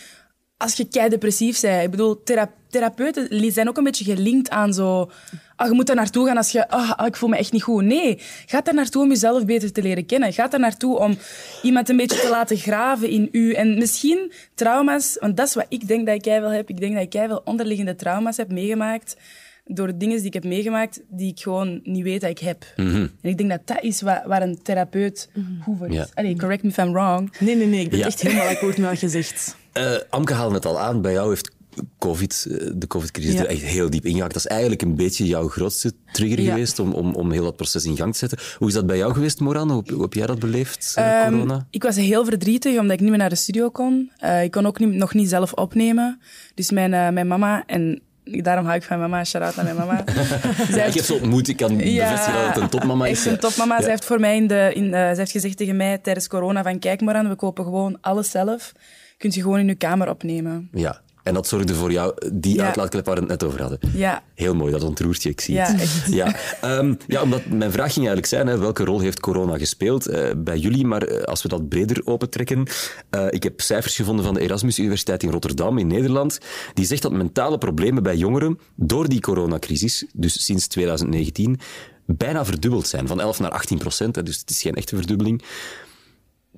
[0.63, 1.83] als je kei depressief bent.
[1.83, 5.11] Ik bedoel, thera- therapeuten zijn ook een beetje gelinkt aan zo.
[5.55, 6.69] Ah, je moet daar naartoe gaan als je.
[6.69, 7.83] Ah, ah, ik voel me echt niet goed.
[7.83, 10.33] Nee, ga daar naartoe om jezelf beter te leren kennen.
[10.33, 11.17] Ga daar naartoe om
[11.63, 13.51] iemand een beetje te laten graven in u.
[13.53, 16.69] En misschien trauma's, want dat is wat ik denk dat ik wel heb.
[16.69, 19.17] Ik denk dat ik wel onderliggende trauma's heb meegemaakt
[19.65, 22.65] door dingen die ik heb meegemaakt, die ik gewoon niet weet dat ik heb.
[22.75, 25.29] En ik denk dat dat is wa- waar een therapeut
[25.63, 25.93] goed voor is.
[25.95, 26.07] Ja.
[26.13, 27.33] Allee, correct me if I'm wrong.
[27.39, 27.81] nee, nee, nee.
[27.81, 28.05] Ik ben Ja.
[28.05, 29.55] echt helemaal akkoord met wat je zegt.
[29.73, 31.51] Eh, Amke haalde het al aan, bij jou heeft
[31.99, 33.39] COVID, eh, de COVID-crisis Ja.
[33.39, 34.33] er echt heel diep ingehakt.
[34.33, 36.51] Dat is eigenlijk een beetje jouw grootste trigger Ja.
[36.51, 38.37] geweest om, om, om heel dat proces in gang te zetten.
[38.57, 39.71] Hoe is dat bij jou geweest, Moran?
[39.71, 41.67] Hoe, hoe heb jij dat beleefd, eh, Ehm, corona?
[41.69, 44.11] ik was heel verdrietig omdat ik niet meer naar de studio kon.
[44.43, 46.19] Ik kon ook niet, nog niet zelf opnemen.
[46.55, 50.03] Dus mijn, mijn mama, en daarom hou ik van mama, shout-out naar mijn mama.
[50.71, 53.17] Zij Ik heb ze ontmoet, ik kan bevestigen dat het een topmama is.
[53.17, 53.81] Echt een topmama.
[53.81, 56.79] Zij heeft voor mij in de, in, zij heeft gezegd tegen mij tijdens corona van
[56.79, 58.71] kijk maar aan, we kopen gewoon alles zelf.
[59.17, 60.69] Kunt je gewoon in je kamer opnemen.
[60.73, 62.65] Ja, en dat zorgde voor jou, die Ja.
[62.65, 63.79] uitlaatklep waar we het net over hadden.
[63.93, 64.23] Ja.
[64.35, 65.81] Heel mooi, dat ontroert je, ik zie Ja, het.
[65.81, 66.13] echt.
[66.13, 70.07] Ja, Ehm, ja, omdat mijn vraag ging eigenlijk zijn, hè, welke rol heeft corona gespeeld
[70.07, 70.85] eh, bij jullie?
[70.85, 72.67] Maar eh, als we dat breder opentrekken,
[73.09, 76.37] eh, ik heb cijfers gevonden van de Erasmus Universiteit in Rotterdam in Nederland,
[76.73, 81.59] die zegt dat mentale problemen bij jongeren door die coronacrisis, dus sinds 2019,
[82.05, 84.25] bijna verdubbeld zijn, van 11 naar 18 procent.
[84.25, 85.43] Dus het is geen echte verdubbeling.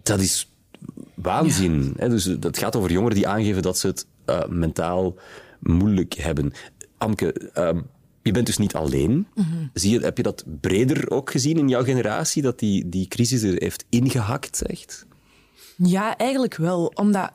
[0.04, 0.50] Dat is
[1.26, 1.94] waanzin.
[1.98, 2.10] Hè?
[2.10, 5.16] Dus dat gaat over jongeren die aangeven dat ze het eh, mentaal
[5.60, 6.54] moeilijk hebben.
[6.98, 7.80] Amke, ehm,
[8.22, 9.28] je bent dus niet alleen.
[9.74, 13.44] Zie je, heb je dat breder ook gezien in jouw generatie, dat die, die crisis
[13.44, 15.06] er heeft ingehakt, echt?
[15.78, 16.92] Ja, eigenlijk wel.
[16.94, 17.32] Omdat,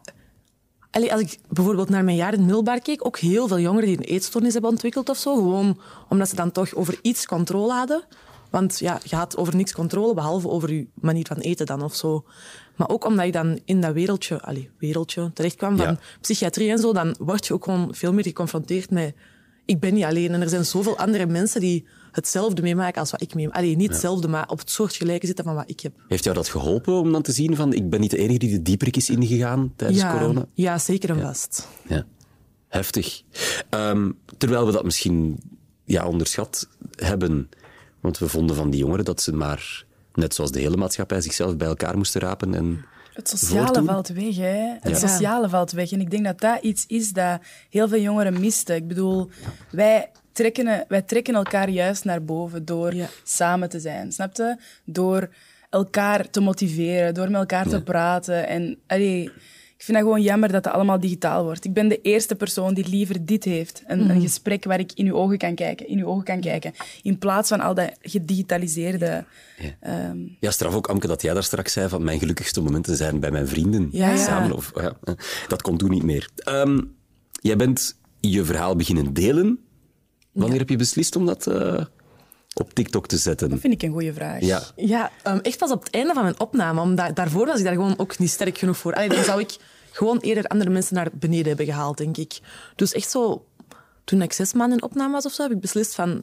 [0.90, 3.88] allee, als ik bijvoorbeeld naar mijn jaar in het middelbaar keek, ook heel veel jongeren
[3.88, 5.34] die een eetstoornis hebben ontwikkeld of zo.
[5.34, 8.04] Gewoon omdat ze dan toch over iets controle hadden.
[8.50, 11.94] Want ja, je had over niks controle, behalve over je manier van eten dan of
[11.94, 12.24] zo.
[12.76, 15.98] Maar ook omdat je dan in dat wereldje, allee, wereldje terechtkwam van Ja.
[16.20, 19.14] psychiatrie en zo, dan word je ook gewoon veel meer geconfronteerd met
[19.64, 20.32] ik ben niet alleen.
[20.32, 23.56] En er zijn zoveel andere mensen die hetzelfde meemaken als wat ik meemaak.
[23.56, 25.92] Allee, niet hetzelfde, maar op het soort gelijke zitten van wat ik heb.
[26.08, 28.50] Heeft jou dat geholpen om dan te zien van ik ben niet de enige die
[28.50, 30.46] de dieperik is ingegaan tijdens ja, corona?
[30.54, 31.68] Ja, zeker en vast.
[31.88, 32.04] Ja,
[32.68, 33.22] heftig.
[33.68, 35.40] Ehm, terwijl we dat misschien
[35.84, 37.48] ja, onderschat hebben.
[38.00, 39.84] Want we vonden van die jongeren dat ze maar,
[40.14, 42.54] net zoals de hele maatschappij, zichzelf bij elkaar moesten rapen.
[42.54, 43.84] En Het sociale voortdoen.
[43.86, 44.74] valt weg, hè.
[44.80, 45.08] Het Ja.
[45.08, 45.92] sociale valt weg.
[45.92, 48.76] En ik denk dat dat iets is dat heel veel jongeren misten.
[48.76, 49.30] Ik bedoel,
[49.70, 53.06] wij trekken, wij trekken elkaar juist naar boven door Ja.
[53.24, 54.56] samen te zijn, snap je?
[54.84, 55.28] Door
[55.70, 58.48] elkaar te motiveren, door met elkaar te praten.
[58.48, 59.30] En allee,
[59.80, 61.64] ik vind dat gewoon jammer dat het allemaal digitaal wordt.
[61.64, 63.82] Ik ben de eerste persoon die liever dit heeft.
[63.86, 64.10] Een, Mhm.
[64.10, 66.72] een gesprek waar ik in uw ogen kan kijken, in uw ogen kan kijken.
[67.02, 69.24] In plaats van al dat gedigitaliseerde...
[69.80, 73.20] ehm, Ja, straf ook, Amke, dat jij daar straks zei van mijn gelukkigste momenten zijn
[73.20, 74.16] bij mijn vrienden Ja, ja.
[74.16, 74.52] samen.
[74.56, 74.96] Of, ja,
[75.48, 76.28] dat komt toen niet meer.
[76.36, 76.80] Ehm,
[77.32, 79.58] jij bent je verhaal beginnen delen.
[80.32, 81.84] Wanneer heb je beslist om dat eh,
[82.54, 83.50] op TikTok te zetten?
[83.50, 84.40] dat vind ik een goede vraag.
[84.40, 86.80] Ja, Ja, ehm, echt pas op het einde van mijn opname.
[86.80, 88.94] Omdat daarvoor was ik daar gewoon ook niet sterk genoeg voor.
[88.94, 89.56] Allee, dan zou ik
[89.90, 92.38] gewoon eerder andere mensen naar beneden hebben gehaald, denk ik.
[92.76, 93.44] Dus echt zo,
[94.04, 96.22] toen ik zes maanden in opname was of zo, heb ik beslist van...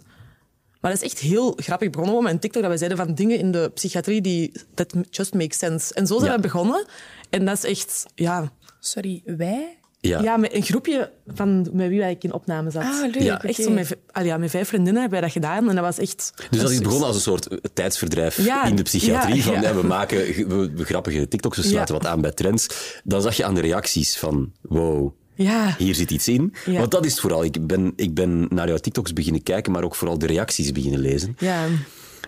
[0.82, 3.38] Maar dat is echt heel grappig begonnen op mijn TikTok, dat wij zeiden van dingen
[3.40, 5.94] in de psychiatrie die that just make sense.
[5.94, 6.36] En zo zijn Ja.
[6.36, 6.86] we begonnen.
[7.30, 8.52] En dat is echt, ja...
[8.80, 9.78] Sorry, wij?
[10.08, 10.22] Ja.
[10.22, 12.84] Ja, met een groepje van met wie ik in opname zat.
[12.84, 13.20] Ah, leuk.
[13.22, 13.44] Ja.
[13.44, 15.70] Echt zo met, ja, met vijf vriendinnen hebben wij dat gedaan.
[15.70, 16.34] En dat was echt...
[16.50, 19.36] Dus dat is begonnen als een soort eh, tijdsverdrijf Ja, in de psychiatrie.
[19.36, 19.62] ja, van, ja.
[19.62, 22.02] ja, we maken we, we grappige TikToks, we sluiten Ja.
[22.02, 22.68] wat aan bij trends.
[23.04, 25.76] Dan zag je aan de reacties van, wow, Ja.
[25.78, 26.54] hier zit iets in.
[26.66, 26.80] Ja.
[26.80, 27.44] Want dat is het vooral.
[27.44, 31.00] Ik ben, ik ben naar jouw TikToks beginnen kijken, maar ook vooral de reacties beginnen
[31.00, 31.36] lezen.
[31.40, 31.66] Ja.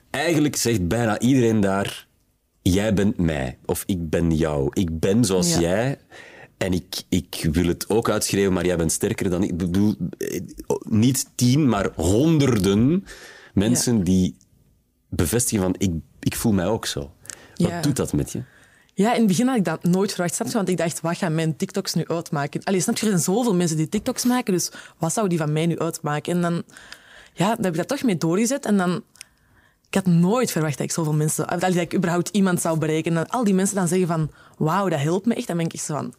[0.09, 2.07] Eigenlijk zegt bijna iedereen daar,
[2.61, 3.57] jij bent mij.
[3.65, 4.69] Of ik ben jou.
[4.73, 5.59] Ik ben zoals Ja.
[5.59, 5.97] jij.
[6.59, 9.49] En ik, ik wil het ook uitschreeuwen, maar jij bent sterker dan ik.
[9.49, 10.41] Ik bedoel, eh,
[10.89, 13.05] niet tien, maar honderden
[13.53, 14.35] mensen die
[15.09, 16.99] bevestigen van ik, ik voel mij ook zo.
[17.55, 17.81] Wat Ja.
[17.81, 18.41] doet dat met je?
[18.93, 20.53] Ja, in het begin had ik dat nooit verwacht, snap je?
[20.53, 22.63] Want ik dacht, wat gaan mijn TikToks nu uitmaken?
[22.63, 25.51] Allee, snap je, er zijn zoveel mensen die TikToks maken, dus wat zou die van
[25.53, 26.33] mij nu uitmaken?
[26.33, 26.63] En dan,
[27.33, 29.01] ja, dan heb ik dat toch mee doorgezet en dan...
[29.89, 31.59] Ik had nooit verwacht dat ik zoveel mensen...
[31.59, 33.17] Dat ik überhaupt iemand zou bereiken.
[33.17, 35.47] En al die mensen dan zeggen van, wauw, dat helpt me echt.
[35.47, 36.13] Dan ben ik echt zo van,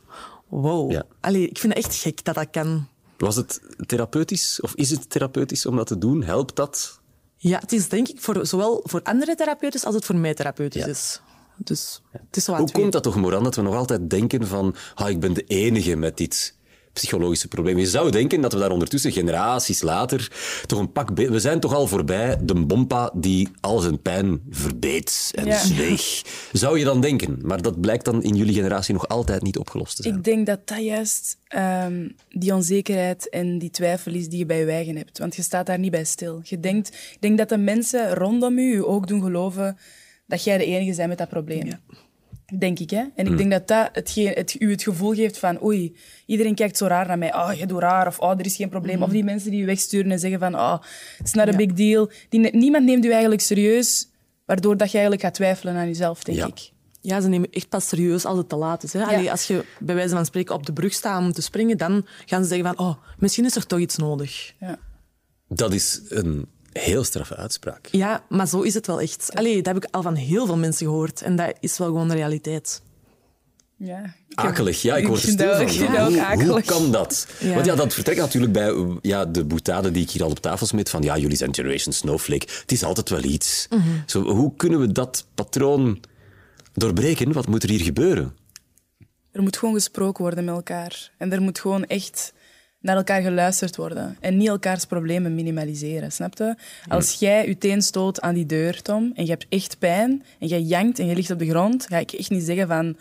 [0.48, 0.90] wow.
[0.90, 1.02] Ja.
[1.20, 2.86] Allee, ik vind het echt gek dat dat kan.
[3.18, 6.22] Was het therapeutisch of is het therapeutisch om dat te doen?
[6.22, 7.00] Helpt dat?
[7.36, 10.82] Ja, het is denk ik voor, zowel voor andere therapeuten als het voor mij therapeutisch
[10.82, 10.88] Ja.
[10.88, 11.20] is.
[11.56, 14.46] Dus het is zo wat Hoe komt dat toch, Moran, dat we nog altijd denken
[14.46, 16.54] van ah, ik ben de enige met dit
[16.92, 17.78] psychologische probleem.
[17.78, 20.32] Je zou denken dat we daar ondertussen generaties later
[20.66, 21.10] toch een pak...
[21.14, 25.58] We zijn toch al voorbij de bompa die al zijn pijn verbeet en Ja.
[25.58, 26.22] zweeg.
[26.52, 27.38] Zou je dan denken.
[27.42, 30.16] Maar dat blijkt dan in jullie generatie nog altijd niet opgelost te zijn.
[30.16, 34.58] Ik denk dat dat juist ehm, die onzekerheid en die twijfel is die je bij
[34.58, 35.18] je eigen hebt.
[35.18, 36.40] Want je staat daar niet bij stil.
[36.42, 39.78] Je denkt, ik denk dat de mensen rondom je je ook doen geloven
[40.26, 41.70] dat jij de enige bent met dat probleem.
[42.58, 43.04] Denk ik, hè?
[43.14, 46.76] En ik denk dat dat hetgeen, het, u het gevoel geeft van oei, iedereen kijkt
[46.76, 47.34] zo raar naar mij.
[47.34, 48.06] Oh, je doet raar.
[48.06, 49.02] Of oh, er is geen probleem.
[49.02, 50.76] Of die mensen die je wegsturen en zeggen van oh,
[51.18, 52.10] it's not a big deal.
[52.28, 54.08] Die, niemand neemt u eigenlijk serieus,
[54.46, 56.46] waardoor dat je eigenlijk gaat twijfelen aan jezelf, denk Ja.
[56.46, 56.70] ik.
[57.00, 58.92] Ja, ze nemen echt pas serieus als het te laat is.
[58.92, 59.04] Hè?
[59.04, 62.06] Allee, als je bij wijze van spreken op de brug staat om te springen, dan
[62.26, 64.52] gaan ze zeggen van, oh, misschien is er toch iets nodig.
[64.60, 64.78] Ja.
[65.48, 67.88] Dat is een heel straffe uitspraak.
[67.90, 69.30] Ja, maar zo is het wel echt.
[69.34, 71.22] Allee, dat heb ik al van heel veel mensen gehoord.
[71.22, 72.82] En dat is wel gewoon de realiteit.
[73.76, 74.14] Ja.
[74.34, 76.32] Akelig, ja, ik word er stil van.
[76.34, 77.26] Hoe, hoe kan dat?
[77.38, 77.54] Ja.
[77.54, 80.66] Want ja, dat vertrekt natuurlijk bij ja, de boetade die ik hier al op tafel
[80.66, 82.46] smit van ja, jullie zijn Generation Snowflake.
[82.60, 83.66] Het is altijd wel iets.
[83.70, 83.82] Mhm.
[84.06, 86.00] Zo, hoe kunnen we dat patroon
[86.72, 87.32] doorbreken?
[87.32, 88.36] Wat moet er hier gebeuren?
[89.32, 91.10] Er moet gewoon gesproken worden met elkaar.
[91.18, 92.32] En er moet gewoon echt
[92.80, 94.16] naar elkaar geluisterd worden.
[94.20, 96.54] En niet elkaars problemen minimaliseren, snap je?
[96.88, 100.46] Als jij je teen stoot aan die deur, Tom, en je hebt echt pijn, en
[100.46, 102.96] jij jankt en je ligt op de grond, ga ik echt niet zeggen van...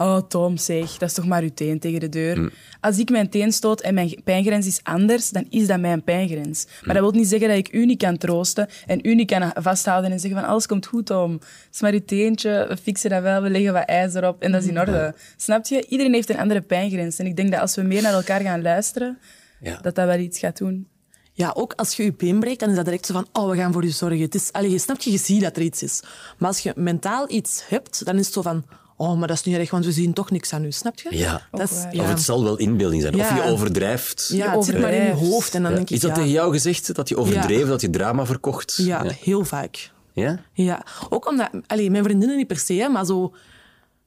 [0.00, 2.52] Oh, Tom, zeg, dat is toch maar uw teen tegen de deur.
[2.80, 6.66] Als ik mijn teen stoot en mijn pijngrens is anders, dan is dat mijn pijngrens.
[6.84, 9.52] Maar dat wil niet zeggen dat ik u niet kan troosten en u niet kan
[9.54, 11.32] vasthouden en zeggen van alles komt goed, Tom.
[11.32, 14.52] Het is maar uw teentje, we fixen dat wel, we leggen wat ijs erop en
[14.52, 15.14] dat is in orde.
[15.36, 15.86] Snap je?
[15.88, 17.18] Iedereen heeft een andere pijngrens.
[17.18, 19.18] En ik denk dat als we meer naar elkaar gaan luisteren,
[19.60, 19.78] Ja.
[19.82, 20.88] dat dat wel iets gaat doen.
[21.32, 23.56] Ja, ook als je je been breekt, dan is dat direct zo van, oh, we
[23.56, 24.20] gaan voor je zorgen.
[24.20, 26.02] Het is, allee, je snapt, je, je ziet dat er iets is.
[26.38, 28.64] Maar als je mentaal iets hebt, dan is het zo van,
[29.00, 30.72] oh, maar dat is niet erg, want we zien toch niks aan u.
[30.72, 31.16] Snap je?
[31.16, 31.46] Ja.
[31.50, 31.94] Dat is, waar.
[31.94, 32.02] ja.
[32.02, 33.14] Of het zal wel inbeelding zijn.
[33.20, 34.28] Of je overdrijft.
[34.32, 35.54] Ja, het zit maar in je hoofd.
[35.54, 35.76] En dan Ja.
[35.76, 38.74] denk ik, Is dat ja, tegen jou gezegd, dat je overdreven, dat je drama verkocht?
[38.76, 39.90] ja, heel vaak.
[40.12, 40.40] Ja?
[40.52, 43.34] Ja, ook omdat, allee, mijn vriendinnen niet per se, hè, maar zo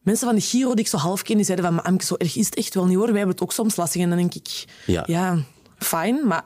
[0.02, 2.16] mensen van de Giro die ik zo half ken, die zeiden van, maar Amke, zo
[2.18, 3.06] erg is het echt wel niet hoor.
[3.08, 4.02] Wij hebben het ook soms lastig.
[4.02, 5.04] En dan denk ik, Ja.
[5.08, 5.38] ja,
[5.78, 6.44] fijn, maar...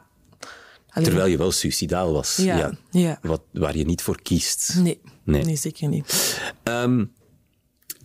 [0.89, 2.35] allee, Terwijl je wel suicidaal was.
[2.35, 3.19] Ja, ja.
[3.21, 4.75] Wat, waar je niet voor kiest.
[4.77, 5.43] Nee, Nee.
[5.43, 5.55] nee.
[5.55, 6.39] zeker niet.
[6.63, 7.05] Ehm,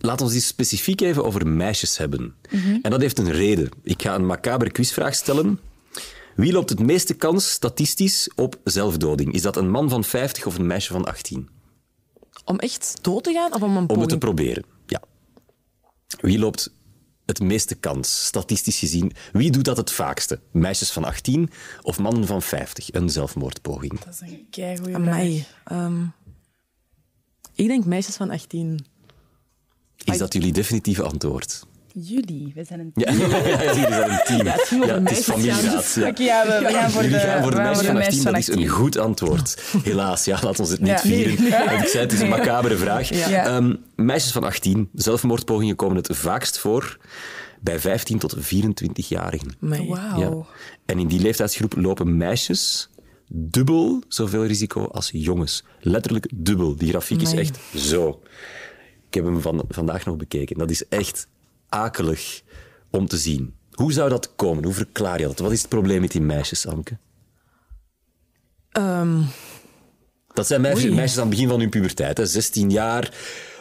[0.05, 2.35] laat ons eens specifiek even over meisjes hebben.
[2.81, 3.69] En dat heeft een reden.
[3.83, 5.59] Ik ga een macabre quizvraag stellen.
[6.35, 9.33] Wie loopt het meeste kans statistisch op zelfdoding?
[9.33, 11.49] Is dat een man van 50 of een meisje van 18?
[12.45, 14.19] Om echt dood te gaan of om een Om het te poging?
[14.19, 15.01] proberen, ja.
[16.19, 16.73] Wie loopt
[17.25, 19.11] het meeste kans, statistisch gezien?
[19.31, 20.39] Wie doet dat het vaakste?
[20.51, 21.49] Meisjes van 18
[21.81, 22.93] of mannen van 50?
[22.93, 23.99] Een zelfmoordpoging.
[23.99, 25.07] Dat is een keigoeie vraag.
[25.07, 25.45] Amai.
[25.63, 26.03] Ehm,
[27.55, 28.85] ik denk meisjes van 18.
[30.03, 31.65] Is dat jullie definitieve antwoord?
[31.95, 34.47] Jullie, we zijn een Ja, ja, ja, ja, jullie zijn een team.
[34.47, 35.93] het over het is familieraad.
[35.95, 36.07] Ja.
[36.07, 38.37] Oké, ja, we, we gaan voor de, Jullie gaan voor de meisjes van 18, dat
[38.37, 38.67] is een 18.
[38.67, 39.63] goed antwoord.
[39.83, 40.99] Helaas, ja, laat ons het niet Ja.
[40.99, 41.43] vieren.
[41.43, 41.77] Nee.
[41.79, 43.09] Ik zei, het is een macabere vraag.
[43.29, 43.45] Ja.
[43.45, 46.97] Ehm, meisjes van 18, zelfmoordpogingen komen het vaakst voor
[47.61, 49.55] bij 15 tot 24-jarigen.
[49.61, 49.87] Amai.
[49.87, 50.19] Wauw.
[50.19, 50.45] Ja.
[50.85, 52.89] En in die leeftijdsgroep lopen meisjes
[53.27, 55.63] dubbel zoveel risico als jongens.
[55.79, 56.75] Letterlijk dubbel.
[56.75, 58.21] Die grafiek is echt zo.
[59.13, 60.57] Ik heb hem van, vandaag nog bekeken.
[60.57, 61.27] Dat is echt
[61.69, 62.41] akelig
[62.89, 63.55] om te zien.
[63.71, 64.63] Hoe zou dat komen?
[64.63, 65.39] Hoe verklaar je dat?
[65.39, 66.97] Wat is het probleem met die meisjes, Amke?
[68.71, 69.21] Ehm,
[70.33, 70.95] Dat zijn meisjes, Oei.
[70.95, 73.13] meisjes aan het begin van hun puberteit, hè, 16 jaar.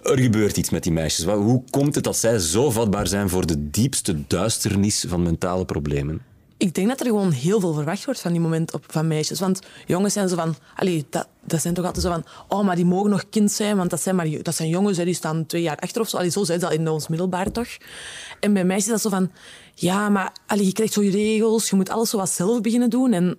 [0.03, 1.25] Er gebeurt iets met die meisjes.
[1.25, 6.23] Hoe komt het dat zij zo vatbaar zijn voor de diepste duisternis van mentale problemen?
[6.63, 9.41] Ik denk dat er gewoon heel veel verwacht wordt van die moment op, van meisjes.
[9.41, 10.55] Want jongens zijn zo van...
[10.75, 12.25] Allee, dat, dat zijn toch altijd zo van...
[12.49, 15.05] Oh, maar die mogen nog kind zijn, want dat zijn, maar, dat zijn jongens, hè,
[15.05, 16.17] die staan twee jaar achter of zo.
[16.17, 17.69] Allee, zo zijn ze dat in ons middelbaar toch.
[18.41, 19.31] En bij meisjes is dat zo van...
[19.75, 22.91] Ja, maar allee, je krijgt zo je regels, je moet alles zo wat zelf beginnen
[22.91, 23.13] doen.
[23.13, 23.39] En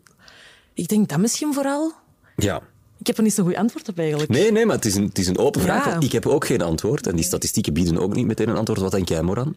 [0.74, 1.92] ik denk dat misschien vooral...
[2.36, 2.62] Ja.
[3.00, 4.30] Ik heb er niet zo'n goed antwoord op eigenlijk.
[4.30, 5.86] Nee, nee, maar het is een, het is een open vraag.
[5.86, 6.00] Ja.
[6.00, 7.08] Ik heb ook geen antwoord.
[7.08, 8.80] En die statistieken bieden ook niet meteen een antwoord.
[8.80, 9.56] Wat denk jij, Moran?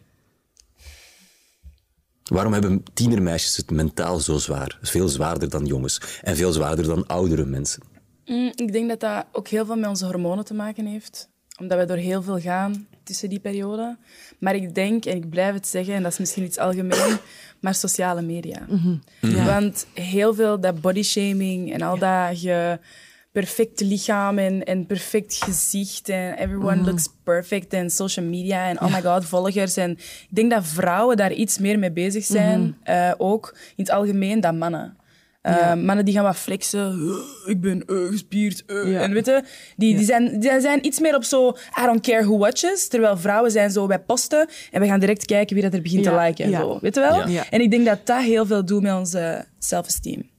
[2.27, 4.77] Waarom hebben tienermeisjes het mentaal zo zwaar?
[4.81, 6.01] Veel zwaarder dan jongens.
[6.21, 7.83] En veel zwaarder dan oudere mensen.
[8.25, 11.29] Mm, ik denk dat dat ook heel veel met onze hormonen te maken heeft.
[11.59, 13.97] Omdat we door heel veel gaan tussen die periode.
[14.39, 17.17] Maar ik denk, en ik blijf het zeggen, en dat is misschien iets algemeen,
[17.61, 18.67] maar sociale media.
[19.21, 19.45] Ja.
[19.45, 22.79] Want heel veel dat bodyshaming en al dat je
[23.31, 28.93] perfecte lichaam en, en perfect gezicht en everyone looks perfect en social media en oh
[28.93, 29.77] my god, volgers.
[29.77, 33.91] En ik denk dat vrouwen daar iets meer mee bezig zijn, eh, ook in het
[33.91, 34.97] algemeen, dan mannen.
[35.41, 36.99] Eh, Mannen die gaan wat flexen.
[36.99, 38.63] "Uh, ik ben uh, gespierd.
[38.67, 39.01] uh." Ja.
[39.01, 39.43] En weet je,
[39.75, 41.49] die, die, zijn, die zijn iets meer op zo
[41.81, 42.87] I don't care who watches.
[42.87, 46.03] Terwijl vrouwen zijn zo, wij posten en we gaan direct kijken wie dat er begint
[46.03, 46.45] te liken.
[46.45, 46.79] En zo.
[46.81, 47.21] Weet je wel?
[47.49, 50.29] En ik denk dat dat heel veel doet met onze self-esteem.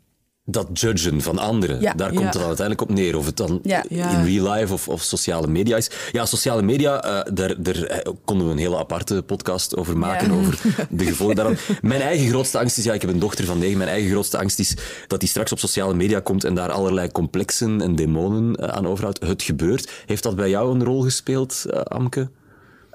[0.50, 1.92] Dat judgen van anderen, Ja.
[1.94, 2.24] daar komt Ja.
[2.24, 3.16] het dan uiteindelijk op neer.
[3.16, 3.84] Of het dan Ja.
[3.88, 4.10] Ja.
[4.10, 5.90] in real life of, of sociale media is.
[6.12, 10.32] Ja, sociale media, eh, daar, daar eh, konden we een hele aparte podcast over maken.
[10.32, 10.38] Ja.
[10.38, 10.58] Over
[10.90, 11.56] de gevolgen daarvan.
[11.80, 13.78] Mijn eigen grootste angst is, ja, ik heb een dochter van negen.
[13.78, 17.12] Mijn eigen grootste angst is dat die straks op sociale media komt en daar allerlei
[17.12, 19.20] complexen en demonen eh, aan overhoudt.
[19.26, 19.90] Het gebeurt.
[20.06, 22.30] Heeft dat bij jou een rol gespeeld, Amke?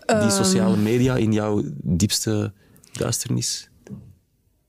[0.06, 0.30] Die Ehm.
[0.30, 2.54] sociale media in jouw diepste
[2.92, 3.70] duisternis?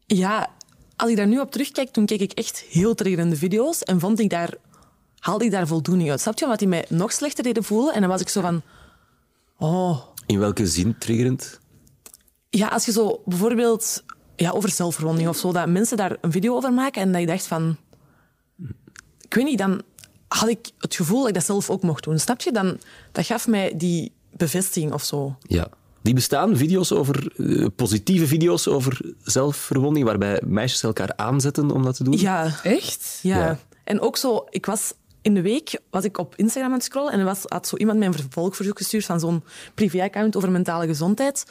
[0.06, 0.48] Ja,
[0.96, 4.20] als ik daar nu op terugkijk, toen keek ik echt heel triggerende video's en vond
[4.20, 4.54] ik daar,
[5.18, 6.20] haalde ik daar voldoening uit.
[6.20, 6.44] Snap je?
[6.44, 7.94] Omdat die mij nog slechter deden voelen.
[7.94, 8.62] En dan was ik zo van...
[9.58, 11.60] Oh, In welke zin triggerend?
[12.50, 14.04] Ja, als je zo bijvoorbeeld
[14.36, 17.26] ja, over zelfverwonding of zo, dat mensen daar een video over maken en dat je
[17.26, 17.76] dacht van...
[19.20, 19.82] Ik weet niet, dan
[20.28, 22.18] had ik het gevoel dat ik dat zelf ook mocht doen.
[22.18, 22.52] Snap je?
[22.52, 22.78] Dan,
[23.12, 25.36] dat gaf mij die bevestiging of zo.
[25.40, 25.68] Ja.
[26.04, 31.96] Die bestaan, video's over, eh, positieve video's over zelfverwonding, waarbij meisjes elkaar aanzetten om dat
[31.96, 32.18] te doen.
[32.18, 33.18] Ja, Echt?
[33.22, 33.38] ja.
[33.38, 33.58] Ja.
[33.84, 37.12] En ook zo, ik was in de week was ik op Instagram aan het scrollen
[37.12, 40.86] en er was, had zo iemand mij een vervolgverzoek gestuurd van zo'n privé-account over mentale
[40.86, 41.44] gezondheid.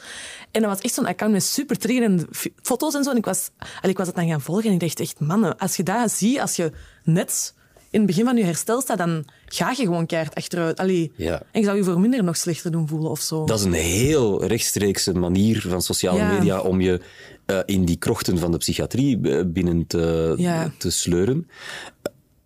[0.50, 2.26] En dat was echt zo'n account met super triggerende
[2.62, 3.10] foto's en zo.
[3.10, 5.58] En ik was, allee, ik was het dan gaan volgen en ik dacht echt, mannen,
[5.58, 6.72] als je dat ziet, als je
[7.04, 7.54] net
[7.94, 10.78] in het begin van je herstel staat, dan ga je gewoon keihard achteruit.
[10.78, 11.32] Allee, Ja.
[11.50, 13.44] En ik zou je voor minder nog slechter doen voelen of zo.
[13.44, 16.32] Dat is een heel rechtstreekse manier van sociale Ja.
[16.32, 17.00] media om je
[17.46, 20.72] eh, in die krochten van de psychiatrie eh, binnen te, Ja.
[20.78, 21.48] te sleuren.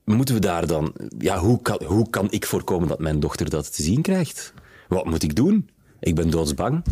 [0.05, 0.93] Moeten we daar dan...
[1.19, 4.53] Ja, hoe kan, hoe kan ik voorkomen dat mijn dochter dat te zien krijgt?
[4.89, 5.69] Wat moet ik doen?
[6.01, 6.85] Ik ben doodsbang.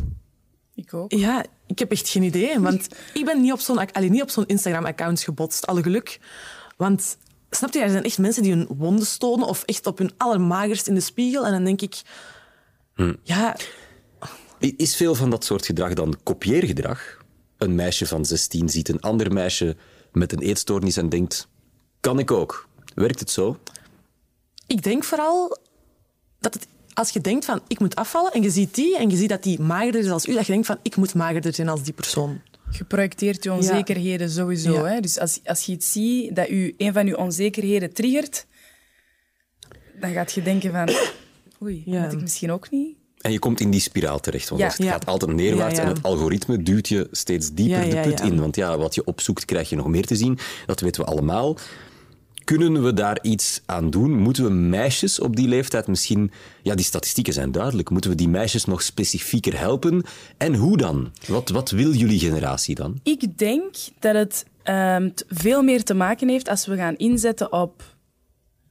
[0.75, 1.13] Ik ook.
[1.13, 2.61] Ja, ik heb echt geen idee.
[2.61, 6.21] Want ik ben niet op zo'n niet op zo'n Instagram-account gebotst, alle geluk.
[6.77, 7.17] Want,
[7.51, 10.87] snap je, er zijn echt mensen die hun wonden stonen of echt op hun allermagerst
[10.87, 11.47] in de spiegel.
[11.47, 12.01] En dan denk ik...
[13.23, 13.57] Ja,
[14.61, 17.25] I- Is veel van dat soort gedrag dan kopieergedrag?
[17.57, 19.77] Een meisje van 16 ziet een ander meisje
[20.13, 21.49] met een eetstoornis en denkt...
[22.01, 22.69] Kan ik ook?
[22.95, 23.59] Werkt het zo?
[24.67, 25.59] ik denk vooral
[26.41, 26.67] dat het...
[26.95, 29.43] Als je denkt van, ik moet afvallen, en je ziet die, en je ziet dat
[29.43, 31.93] die magerder is als u, dat je denkt van, ik moet magerder zijn als die
[31.93, 32.41] persoon.
[32.79, 34.73] Je projecteert je onzekerheden sowieso.
[34.73, 34.85] Ja.
[34.85, 35.01] Hè?
[35.01, 38.47] Dus als, als je iets ziet dat u, een van je onzekerheden triggert,
[40.01, 40.89] dan gaat je denken van...
[41.63, 42.03] Oei, Ja.
[42.03, 42.97] moet ik misschien ook niet?
[43.21, 44.69] En je komt in die spiraal terecht, want Ja.
[44.69, 44.91] het Ja.
[44.91, 45.89] gaat altijd neerwaarts Ja, ja.
[45.89, 48.25] en het algoritme duwt je steeds dieper Ja, ja, de put ja.
[48.25, 48.41] in.
[48.41, 50.39] Want ja, wat je opzoekt, krijg je nog meer te zien.
[50.67, 51.57] Dat weten we allemaal.
[52.47, 54.19] Kunnen we daar iets aan doen?
[54.19, 56.31] Moeten we meisjes op die leeftijd misschien...
[56.63, 57.91] Ja, die statistieken zijn duidelijk.
[57.91, 60.05] Moeten we die meisjes nog specifieker helpen?
[60.37, 61.13] En hoe dan?
[61.27, 63.01] Wat, wat wil jullie generatie dan?
[63.03, 67.97] Ik denk dat het ehm, veel meer te maken heeft als we gaan inzetten op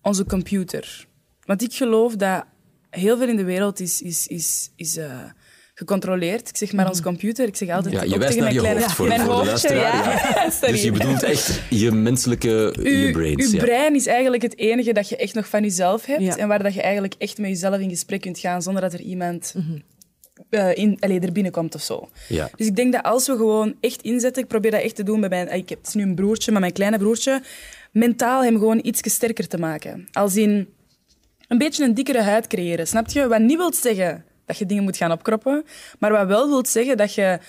[0.01, 1.07] onze computer.
[1.45, 2.45] Want ik geloof dat
[2.89, 5.23] heel veel in de wereld is, is, is, is eh,
[5.75, 6.49] gecontroleerd.
[6.49, 7.47] Ik zeg maar ons computer.
[7.47, 8.81] Ik zeg altijd Ja, je wijst tegen naar mijn je kleine...
[8.81, 10.35] hoofd voor, mijn voor de hoofdje, luisteraar.
[10.35, 10.49] ja.
[10.59, 10.71] Sorry.
[10.71, 13.45] Dus je bedoelt echt je menselijke je brains.
[13.45, 13.63] uw ja.
[13.63, 16.21] brein is eigenlijk het enige dat je echt nog van jezelf hebt.
[16.21, 16.37] Ja.
[16.37, 19.01] En waar dat je eigenlijk echt met jezelf in gesprek kunt gaan zonder dat er
[19.01, 19.55] iemand
[20.49, 22.09] eh, in, allee, er binnenkomt of zo.
[22.27, 22.49] Ja.
[22.55, 25.19] Dus ik denk dat als we gewoon echt inzetten, ik probeer dat echt te doen
[25.19, 25.53] bij mijn...
[25.53, 27.41] Ik heb het is nu een broertje, maar mijn kleine broertje.
[27.91, 30.07] Mentaal hem gewoon iets sterker te maken.
[30.11, 30.67] Als in
[31.47, 33.27] een beetje een dikkere huid creëren, snap je?
[33.27, 35.65] Wat niet wil zeggen dat je dingen moet gaan opkroppen,
[35.99, 37.39] maar wat wel wil zeggen dat je,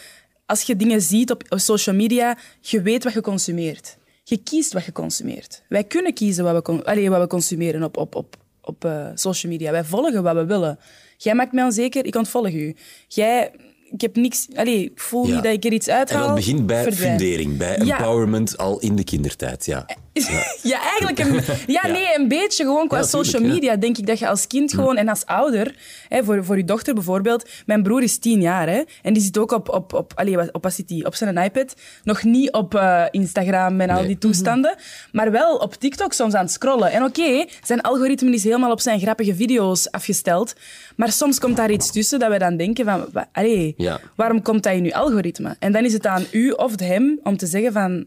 [0.46, 3.96] als je dingen ziet op social media, je weet wat je consumeert.
[4.24, 5.62] Je kiest wat je consumeert.
[5.68, 9.52] Wij kunnen kiezen wat we, allee, wat we consumeren op, op, op, op eh, social
[9.52, 9.70] media.
[9.70, 10.78] Wij volgen wat we willen.
[11.16, 12.76] Jij maakt mij onzeker, ik ontvolg u.
[13.09, 13.52] Jij,
[13.90, 14.46] ik heb niks...
[14.55, 15.35] Allee, ik voel Ja.
[15.35, 16.27] niet dat ik er iets En uithaal.
[16.27, 17.96] dat begint bij fundering, bij Ja.
[17.99, 19.66] empowerment al in de kindertijd.
[19.66, 19.87] Ja.
[20.62, 23.77] Ja, eigenlijk een, ja, nee, een beetje gewoon qua social media.
[23.77, 25.75] Denk ik dat je als kind gewoon en als ouder,
[26.09, 27.49] hè, voor, voor je dochter bijvoorbeeld.
[27.66, 30.53] Mijn broer is tien jaar hè, en die zit ook op, op, op, allee, wat-
[30.53, 31.07] op, wat zit die?
[31.07, 31.75] op zijn iPad.
[32.05, 34.07] Nog niet op eh, Instagram en al Nee.
[34.07, 34.75] die toestanden,
[35.12, 36.90] maar wel op TikTok soms aan het scrollen.
[36.92, 40.53] En oké, zijn algoritme is helemaal op zijn grappige video's afgesteld,
[40.96, 44.00] maar soms komt daar iets tussen dat we dan denken van, allee, Ja.
[44.14, 45.56] waarom komt dat in uw algoritme?
[45.58, 48.06] En dan is het aan u of hem om te zeggen van,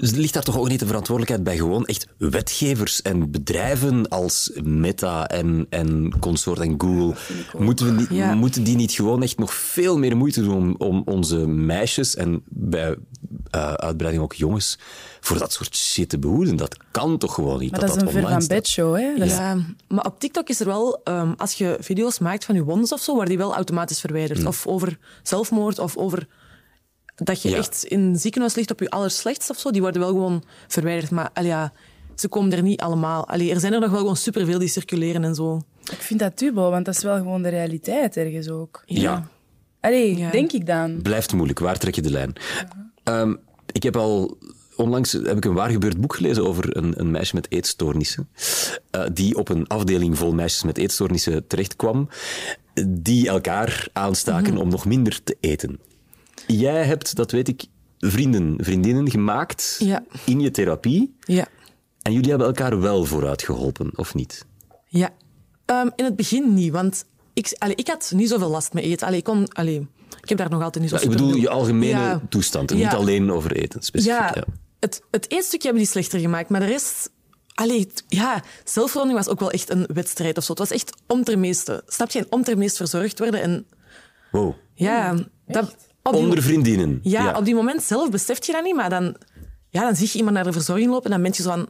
[0.00, 5.26] Ligt daar toch ook niet de verantwoordelijkheid bij gewoon echt wetgevers en bedrijven als Meta
[5.28, 7.14] en, en Consort en Google?
[7.58, 8.34] Moeten, we niet, Ja.
[8.34, 12.42] moeten die niet gewoon echt nog veel meer moeite doen om, om onze meisjes en
[12.48, 12.96] bij
[13.50, 14.78] eh, uitbreiding ook jongens
[15.20, 16.56] voor dat soort shit te behoeden?
[16.56, 17.70] Dat kan toch gewoon niet?
[17.70, 18.48] maar dat, is een ver van staat?
[18.48, 19.14] bed show, hè?
[19.16, 19.56] Dat is- Ja,
[19.88, 23.00] maar op TikTok is er wel, ehm, als je video's maakt van je wondens of
[23.02, 24.44] zo, worden die wel automatisch verwijderd.
[24.46, 26.26] Of over zelfmoord of over
[27.16, 27.56] dat je Ja.
[27.56, 31.10] echt in een ziekenhuis ligt op je allerslechtst of zo, die worden wel gewoon verwijderd.
[31.10, 31.72] Maar allee, ja,
[32.14, 33.28] ze komen er niet allemaal.
[33.28, 35.60] Allee, er zijn er nog wel gewoon superveel die circuleren en zo.
[35.92, 38.82] Ik vind dat dubbel, want dat is wel gewoon de realiteit ergens ook.
[38.86, 39.28] Ja.
[39.80, 40.30] Allee, Ja.
[40.30, 41.02] denk ik dan.
[41.02, 41.58] Blijft moeilijk.
[41.58, 42.32] Waar trek je de lijn?
[43.04, 43.34] Ehm,
[43.72, 44.38] ik heb al
[44.76, 48.28] onlangs heb ik een waar gebeurd boek gelezen over een, een meisje met eetstoornissen.
[48.90, 52.08] eh, die op een afdeling vol meisjes met eetstoornissen terechtkwam.
[52.88, 55.78] Die elkaar aanstaken om nog minder te eten.
[56.46, 57.64] Jij hebt, dat weet ik,
[57.98, 60.02] vrienden, vriendinnen gemaakt Ja.
[60.24, 61.16] in je therapie.
[61.20, 61.46] Ja.
[62.02, 64.44] En jullie hebben elkaar wel vooruit geholpen, of niet?
[64.88, 65.10] Ja.
[65.64, 67.04] Ehm, in het begin niet, want
[67.34, 69.06] ik, allee, ik had niet zoveel last met eten.
[69.06, 69.86] Allee, ik, kon, allee,
[70.22, 72.20] ik heb daar nog altijd niet zo Ja, ik bedoel je algemene Ja.
[72.28, 72.84] toestand, en Ja.
[72.88, 74.18] niet alleen over eten specifiek.
[74.18, 74.44] Ja, ja.
[74.80, 77.10] Het, het eetstukje hebben die slechter gemaakt, maar de rest...
[77.54, 80.50] Allee, ja, zelfverandering was ook wel echt een wedstrijd of zo.
[80.50, 81.82] Het was echt om ter meeste.
[81.86, 82.26] Snap je?
[82.30, 83.42] Om ter meest verzorgd worden.
[83.42, 83.66] En
[84.32, 84.54] Wow.
[84.74, 85.14] ja,
[85.46, 85.76] dat, op die,
[86.14, 86.98] Onder vriendinnen.
[87.02, 89.16] ja, op die moment zelf beseft je dat niet, maar dan,
[89.70, 91.68] ja, dan zie je iemand naar de verzorging lopen en dan ben je zo van...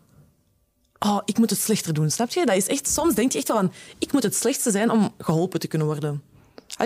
[0.99, 2.47] Oh, ik moet het slechter doen, snap je?
[2.47, 3.73] Dat is echt, soms denk je echt wel van...
[3.99, 6.23] Ik moet het slechtste zijn om geholpen te kunnen worden.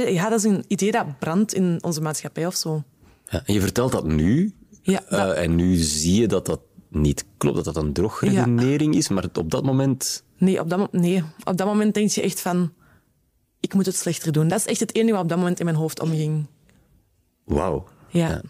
[0.07, 2.83] Ja, dat is een idee dat brandt in onze maatschappij of zo.
[3.25, 7.25] Ja, en je vertelt dat nu, Ja, eh, en nu zie je dat dat niet
[7.37, 10.25] klopt, dat dat een drogredenering is, maar op dat moment...
[10.39, 12.73] Nee op, dat, nee, op dat moment denk je echt van...
[13.61, 14.49] Ik moet het slechter doen.
[14.49, 16.47] Dat is echt het enige wat op dat moment in mijn hoofd omging.
[17.51, 17.85] Wauw.
[18.09, 18.41] Ja.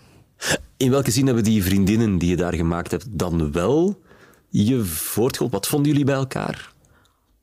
[0.76, 4.00] In welke zin hebben die vriendinnen die je daar gemaakt hebt dan wel
[4.48, 5.58] je voortgeholpen?
[5.58, 6.72] Wat vonden jullie bij elkaar?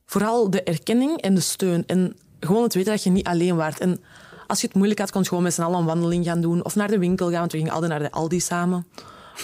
[0.06, 1.86] Vooral de erkenning en de steun.
[1.86, 3.80] En gewoon het weten dat je niet alleen waart.
[3.80, 4.00] En
[4.46, 6.64] als je het moeilijk had, kon je gewoon met z'n allen een wandeling gaan doen.
[6.64, 8.86] Of naar de winkel gaan, want we gingen altijd naar de Aldi samen.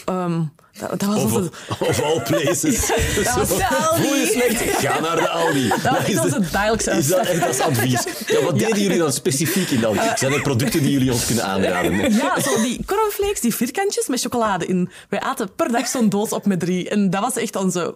[0.04, 0.40] Ehm,
[0.78, 1.50] dat, dat was Of, onze...
[1.78, 2.86] of all places.
[3.24, 4.02] dat was de Aldi.
[4.02, 4.78] Voel je slecht?
[4.86, 5.68] Ga naar de Aldi.
[5.68, 8.04] Dat was is echt onze dagelijkse is dat, dat is advies.
[8.26, 10.00] Ja, wat deden jullie dan specifiek in Aldi?
[10.14, 12.12] Zijn er producten die jullie ons kunnen aanraden?
[12.14, 14.90] Ja, zo die cornflakes, die vierkantjes met chocolade in.
[15.08, 16.88] Wij aten per dag zo'n doos op met drie.
[16.88, 17.94] En dat was echt onze...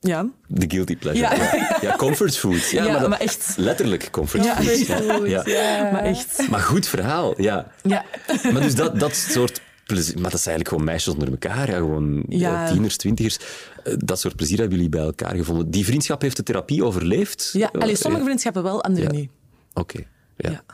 [0.00, 0.26] Ja.
[0.46, 1.36] De guilty pleasure.
[1.36, 1.44] Ja.
[1.44, 2.70] Ja, ja comfort food.
[2.70, 3.54] Ja, Ja, maar, dat- maar echt.
[3.56, 4.68] Letterlijk comfort Ja, food.
[4.68, 4.86] echt
[5.26, 5.90] Ja, ja.
[5.92, 6.48] Maar echt.
[6.50, 7.66] Maar goed verhaal, ja.
[7.82, 8.04] Ja.
[8.52, 10.14] Maar dus dat, dat soort plezier...
[10.14, 11.70] Maar dat is eigenlijk gewoon meisjes onder elkaar.
[11.70, 12.64] Ja, gewoon Ja.
[12.66, 13.38] eh, tieners, twintigers.
[13.84, 15.70] Eh, Dat soort plezier hebben jullie bij elkaar gevonden.
[15.70, 17.50] Die vriendschap heeft de therapie overleefd?
[17.52, 19.30] Ja, Eh, allee, sommige vriendschappen wel, andere niet.
[19.74, 19.98] Oké,
[20.36, 20.50] ja.
[20.50, 20.64] Ja.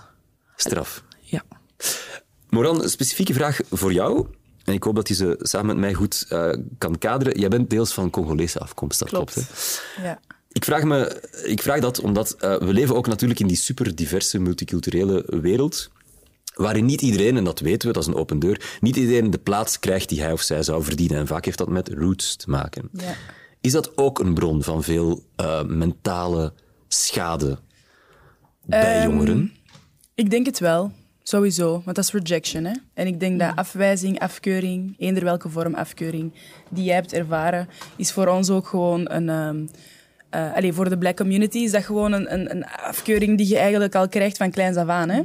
[0.57, 1.05] Straf.
[1.21, 1.43] Ja.
[2.51, 4.27] Moran, een specifieke vraag voor jou.
[4.65, 7.39] En ik hoop dat je ze samen met mij goed eh, kan kaderen.
[7.41, 9.33] Jij bent deels van Congolese afkomst, dat klopt.
[9.33, 9.83] Klopt.
[9.97, 10.07] hè?
[10.09, 10.21] Ja.
[10.53, 13.95] Ik vraag, me, ik vraag dat omdat eh, we leven ook natuurlijk in die super
[13.95, 15.91] diverse multiculturele wereld.
[16.55, 19.39] Waarin niet iedereen, en dat weten we, dat is een open deur, niet iedereen de
[19.39, 21.19] plaats krijgt die hij of zij zou verdienen.
[21.19, 22.89] En vaak heeft dat met roots te maken.
[22.93, 23.15] Ja.
[23.61, 26.53] Is dat ook een bron van veel eh, mentale
[26.89, 27.59] schade
[28.65, 29.53] bij Ehm, jongeren?
[30.15, 31.71] Ik denk het wel, sowieso.
[31.85, 32.65] Want dat is rejection.
[32.65, 32.73] Hè?
[32.95, 36.33] En ik denk dat afwijzing, afkeuring, eender welke vorm afkeuring
[36.71, 39.71] die jij hebt ervaren, is voor ons ook gewoon een...
[40.31, 43.95] allee, voor de black community is dat gewoon een, een, een afkeuring die je eigenlijk
[43.95, 45.09] al krijgt van kleins af aan.
[45.09, 45.23] Hè?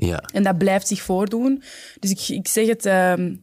[0.00, 0.22] Ja.
[0.32, 1.62] En dat blijft zich voordoen.
[2.00, 2.86] Dus ik, ik zeg het...
[2.86, 3.34] ehm,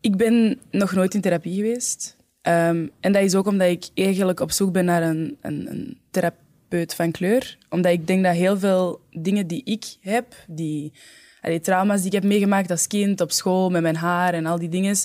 [0.00, 2.16] ik ben nog nooit in therapie geweest.
[2.42, 5.98] Ehm, en dat is ook omdat ik eigenlijk op zoek ben naar een, een, een
[6.10, 7.58] therapeut van kleur.
[7.68, 10.92] Omdat ik denk dat heel veel dingen die ik heb, die
[11.40, 14.58] allee, trauma's die ik heb meegemaakt als kind op school met mijn haar en al
[14.58, 14.96] die dingen,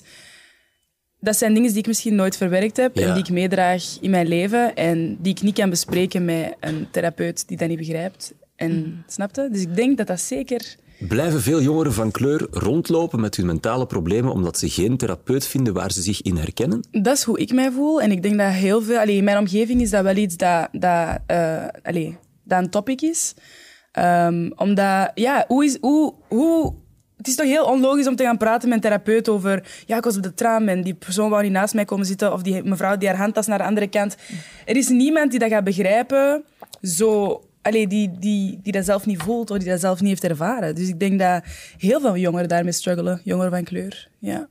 [1.20, 3.08] dat zijn dingen die ik misschien nooit verwerkt heb Ja.
[3.08, 6.88] en die ik meedraag in mijn leven en die ik niet kan bespreken met een
[6.92, 8.34] therapeut die dat niet begrijpt.
[8.64, 9.50] En snapte?
[9.52, 10.76] Dus ik denk dat dat zeker
[11.08, 15.74] Blijven veel jongeren van kleur rondlopen met hun mentale problemen omdat ze geen therapeut vinden
[15.74, 16.88] waar ze zich in herkennen?
[16.92, 18.02] Dat is hoe ik mij voel.
[18.02, 19.00] En ik denk dat heel veel...
[19.00, 23.02] Allee, in mijn omgeving is dat wel iets dat, dat, eh, allee, dat een topic
[23.02, 23.34] is.
[23.92, 26.74] Ehm, omdat, ja, hoe, is, hoe, hoe
[27.18, 29.84] het is toch heel onlogisch om te gaan praten met een therapeut over...
[29.86, 32.34] Ja, ik was op de tram en die persoon wou niet naast mij komen zitten.
[32.34, 34.16] Of die mevrouw die haar handtas naar de andere kant.
[34.66, 36.44] Er is niemand die dat gaat begrijpen,
[36.82, 37.42] zo...
[37.64, 40.76] Allee, die, die, die dat zelf niet voelt of die dat zelf niet heeft ervaren.
[40.76, 41.44] Dus ik denk dat
[41.78, 43.22] heel veel jongeren daarmee struggelen.
[43.24, 44.48] Jongeren van kleur, ja.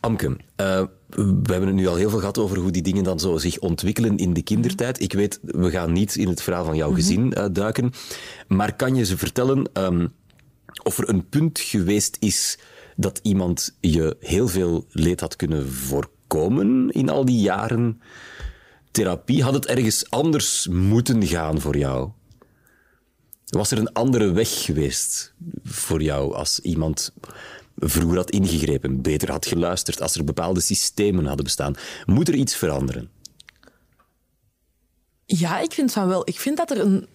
[0.00, 3.20] Amke, eh, we hebben het nu al heel veel gehad over hoe die dingen dan
[3.20, 5.00] zo zich ontwikkelen in de kindertijd.
[5.00, 7.92] Ik weet, we gaan niet in het verhaal van jouw gezin eh, duiken.
[8.48, 10.06] Maar kan je ze vertellen ehm,
[10.82, 12.58] of er een punt geweest is
[12.96, 18.00] dat iemand je heel veel leed had kunnen voorkomen in al die jaren
[18.94, 19.42] therapie?
[19.42, 22.10] Had het ergens anders moeten gaan voor jou?
[23.44, 25.34] Was er een andere weg geweest
[25.64, 27.12] voor jou als iemand
[27.76, 31.74] vroeger had ingegrepen, beter had geluisterd, als er bepaalde systemen hadden bestaan?
[32.06, 33.10] Moet er iets veranderen?
[35.26, 36.22] Ja, ik vind van wel.
[36.24, 37.06] Ik vind dat er een...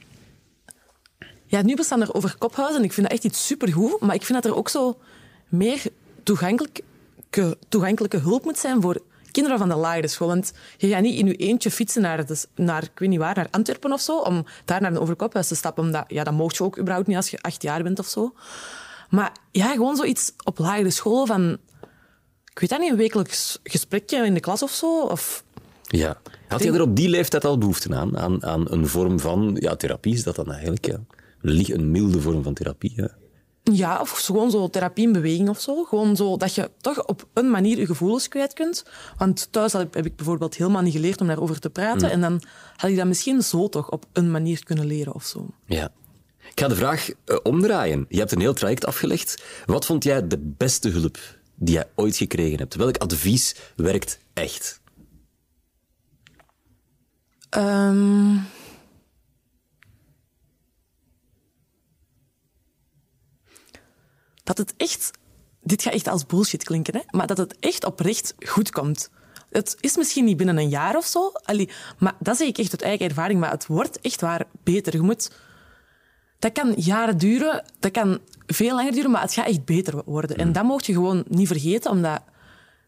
[1.45, 4.23] Ja, nu bestaan er over kophuizen en ik vind dat echt iets supergoed, maar ik
[4.23, 4.99] vind dat er ook zo
[5.47, 5.81] meer
[6.23, 6.83] toegankelijke,
[7.69, 9.01] toegankelijke hulp moet zijn voor
[9.39, 10.27] kinderen van de lagere school.
[10.27, 13.35] Want je gaat niet in je eentje fietsen naar, de, naar, ik weet niet waar,
[13.35, 15.83] naar Antwerpen of zo, om daar naar een overkophuis te stappen.
[15.83, 18.33] Omdat, ja, dat mocht je ook überhaupt niet als je acht jaar bent of zo.
[19.09, 21.57] Maar ja, gewoon zoiets op lagere school van...
[22.51, 25.01] Ik weet dat niet, een wekelijks gesprekje in de klas of zo.
[25.01, 25.43] Of
[25.81, 26.17] Ja.
[26.47, 28.17] Had je er op die leeftijd al behoefte aan?
[28.17, 30.85] Aan, aan een vorm van ja, therapie is dat dan eigenlijk?
[30.85, 30.99] Ja.
[31.41, 32.93] Een milde vorm van therapie.
[32.95, 33.09] Ja.
[33.71, 35.83] Ja, of gewoon zo therapie in beweging of zo.
[35.83, 38.83] Gewoon zo dat je toch op een manier je gevoelens kwijt kunt.
[39.17, 42.11] Want thuis heb ik bijvoorbeeld helemaal niet geleerd om daarover te praten.
[42.11, 42.41] En dan
[42.75, 45.47] had ik dat misschien zo toch op een manier kunnen leren of zo.
[45.65, 45.91] Ja.
[46.51, 48.05] Ik ga de vraag eh, omdraaien.
[48.09, 49.43] Je hebt een heel traject afgelegd.
[49.65, 51.17] Wat vond jij de beste hulp
[51.55, 52.75] die jij ooit gekregen hebt?
[52.75, 54.81] Welk advies werkt echt?
[57.49, 58.35] Ehm.
[64.49, 65.11] Dat het echt...
[65.61, 67.01] Dit gaat echt als bullshit klinken, hè?
[67.17, 69.09] maar dat het echt oprecht goed komt.
[69.49, 72.71] Het is misschien niet binnen een jaar of zo, allee, maar dat zeg ik echt
[72.71, 74.93] uit eigen ervaring, maar het wordt echt waar beter.
[74.93, 75.31] Je moet...
[76.39, 80.37] Dat kan jaren duren, dat kan veel langer duren, maar het gaat echt beter worden.
[80.37, 82.21] En dat mocht je gewoon niet vergeten, omdat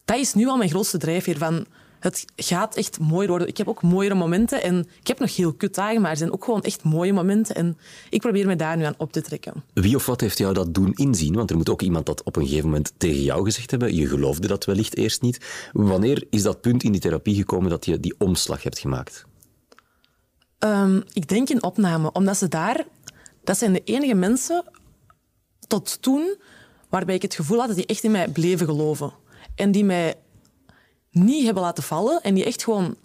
[0.06, 1.66] dat is nu al mijn grootste drijfveer van
[2.02, 3.48] het gaat echt mooi worden.
[3.48, 6.32] Ik heb ook mooiere momenten en ik heb nog heel kut dagen, maar er zijn
[6.32, 7.78] ook gewoon echt mooie momenten en
[8.10, 9.64] ik probeer me daar nu aan op te trekken.
[9.74, 11.36] Wie of wat heeft jou dat doen inzien?
[11.36, 13.96] Want er moet ook iemand dat op een gegeven moment tegen jou gezegd hebben.
[13.96, 15.70] Je geloofde dat wellicht eerst niet.
[15.72, 19.26] Wanneer is dat punt in die therapie gekomen dat je die omslag hebt gemaakt?
[20.60, 22.86] Ehm, ik denk in opname, omdat ze daar...
[23.44, 24.64] Dat zijn de enige mensen
[25.68, 26.36] tot toen
[26.90, 29.14] waarbij ik het gevoel had dat die echt in mij bleven geloven.
[29.56, 30.16] En die mij
[31.12, 32.98] niet hebben laten vallen en die echt gewoon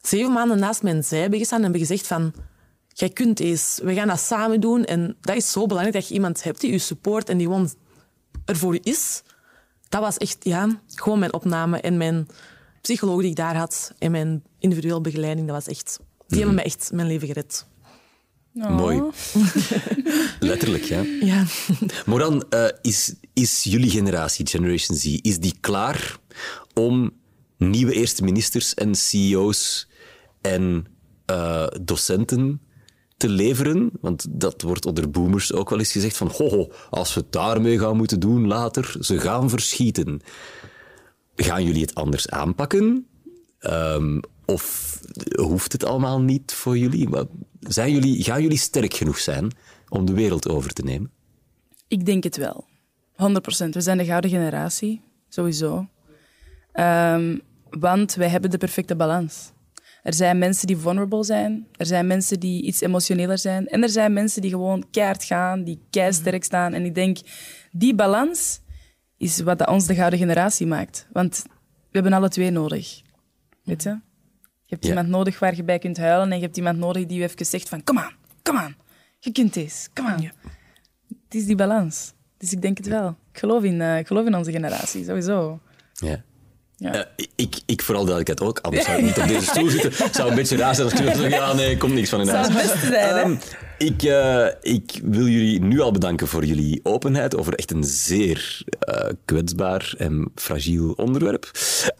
[0.00, 2.32] zeven maanden naast mijn zij hebben gestaan en hebben gezegd van
[2.98, 4.84] jij kunt eens, we gaan dat samen doen.
[4.84, 7.70] En dat is zo belangrijk dat je iemand hebt die je support en die gewoon
[8.44, 9.22] er voor je is.
[9.88, 12.28] Dat was echt, ja, gewoon mijn opname en mijn
[12.80, 15.98] psycholoog die ik daar had en mijn individuele begeleiding, dat was echt...
[16.26, 17.66] Die hebben me echt mijn leven gered.
[18.52, 19.02] Mooi.
[20.40, 21.02] Letterlijk, ja.
[21.20, 21.44] Ja.
[22.06, 26.18] Moran, eh, is, is jullie generatie, Generation Z, is die klaar
[26.74, 27.12] om
[27.56, 29.88] nieuwe eerste ministers en CEO's
[30.40, 30.86] en
[31.26, 32.60] eh, docenten
[33.16, 33.90] te leveren?
[34.00, 37.78] Want dat wordt onder boomers ook wel eens gezegd van hoho, als we het daarmee
[37.78, 40.20] gaan moeten doen later, ze gaan verschieten.
[41.36, 43.06] Gaan jullie het anders aanpakken?
[43.58, 44.98] Ehm, of
[45.36, 47.08] hoeft het allemaal niet voor jullie?
[47.08, 47.24] Maar
[47.60, 48.22] Zijn jullie?
[48.22, 49.52] Gaan jullie sterk genoeg zijn
[49.88, 51.10] om de wereld over te nemen?
[51.88, 52.64] Ik denk het wel.
[53.12, 55.88] 100% We zijn de gouden generatie, sowieso.
[56.76, 57.38] Ehm,
[57.70, 59.52] want wij hebben de perfecte balans.
[60.02, 63.88] Er zijn mensen die vulnerable zijn, er zijn mensen die iets emotioneler zijn, en er
[63.88, 66.72] zijn mensen die gewoon keihard gaan, die keisterk staan.
[66.72, 67.18] En ik denk,
[67.72, 68.60] die balans
[69.16, 71.06] is wat dat ons de gouden generatie maakt.
[71.12, 71.44] Want
[71.90, 73.02] we hebben alle twee nodig.
[73.64, 73.88] Weet je?
[73.88, 74.88] Je hebt Ja.
[74.88, 77.46] iemand nodig waar je bij kunt huilen en je hebt iemand nodig die je even
[77.46, 78.12] zegt van kom aan,
[78.42, 78.76] kom aan,
[79.18, 80.22] je kunt deze, kom aan.
[81.24, 82.12] Het is die balans.
[82.38, 83.08] Dus ik denk het wel.
[83.32, 85.60] Ik geloof in, eh, ik geloof in onze generatie, sowieso.
[85.92, 86.22] Ja.
[86.78, 86.92] Ja.
[86.94, 89.92] Eh, ik, ik vooral duidelijkheid ook, anders zou ik niet op deze stoel zitten.
[90.14, 92.46] Zou een beetje raar zijn als ik zeg, ja nee, komt niks van in huis.
[92.80, 93.16] zijn?
[93.16, 93.36] Ehm,
[93.78, 98.64] ik, eh, ik wil jullie nu al bedanken voor jullie openheid over echt een zeer
[98.78, 101.50] eh, kwetsbaar en fragiel onderwerp.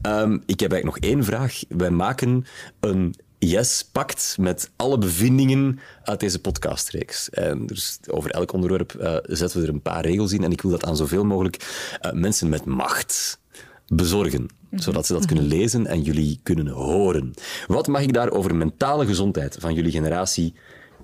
[0.03, 1.61] Ehm, ik heb eigenlijk nog één vraag.
[1.69, 2.47] Wij maken
[2.81, 7.31] een Yes-pact met alle bevindingen uit deze podcastreeks.
[7.31, 10.45] En dus over elk onderwerp zetten we er een paar regels in.
[10.45, 11.65] En ik wil dat aan zoveel mogelijk
[12.13, 13.39] mensen met macht
[13.87, 17.35] bezorgen, zodat ze dat kunnen lezen en jullie kunnen horen.
[17.67, 20.55] Wat mag ik daar over mentale gezondheid van jullie generatie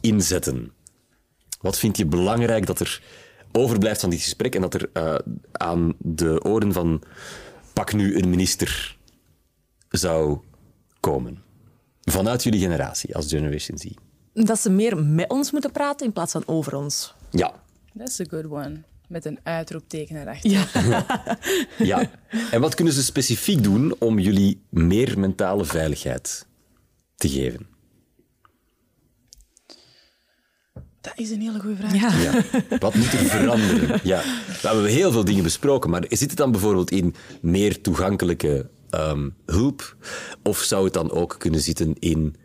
[0.01, 0.73] inzetten?
[1.61, 3.03] Wat vind je belangrijk dat er
[3.53, 5.15] overblijft van dit gesprek en dat er eh,
[5.53, 7.03] aan de oren van
[7.73, 8.97] pak nu een minister
[9.89, 10.39] zou
[11.01, 11.43] komen?
[12.01, 13.85] Vanuit jullie generatie als Generation Z.
[14.33, 17.15] Dat ze meer met ons moeten praten in plaats van over ons.
[17.31, 17.63] Ja,
[17.95, 18.85] That's a good one.
[19.13, 20.51] Met een uitroepteken erachter.
[20.51, 20.67] Ja.
[21.93, 22.11] ja.
[22.51, 26.47] En wat kunnen ze specifiek doen om jullie meer mentale veiligheid
[27.17, 27.67] te geven?
[31.01, 31.95] Dat is een hele goede vraag.
[32.01, 32.21] ja.
[32.21, 32.79] Ja.
[32.79, 34.01] Wat moet er veranderen?
[34.03, 34.23] Ja.
[34.63, 39.29] We hebben heel veel dingen besproken, maar zit het dan bijvoorbeeld in meer toegankelijke ehm,
[39.47, 39.97] hulp?
[40.43, 42.37] Of zou het dan ook kunnen zitten in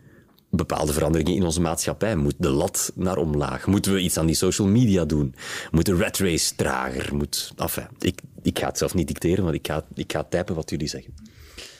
[0.50, 2.16] bepaalde veranderingen in onze maatschappij?
[2.16, 3.66] Moet de lat naar omlaag?
[3.66, 5.34] Moeten we iets aan die social media doen?
[5.70, 7.14] Moet de rat race trager?
[7.16, 7.52] Moet...
[7.56, 10.70] Enfin, ik, ik ga het zelf niet dicteren, maar ik ga, ik ga typen wat
[10.70, 11.14] jullie zeggen.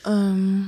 [0.02, 0.60] Ehm,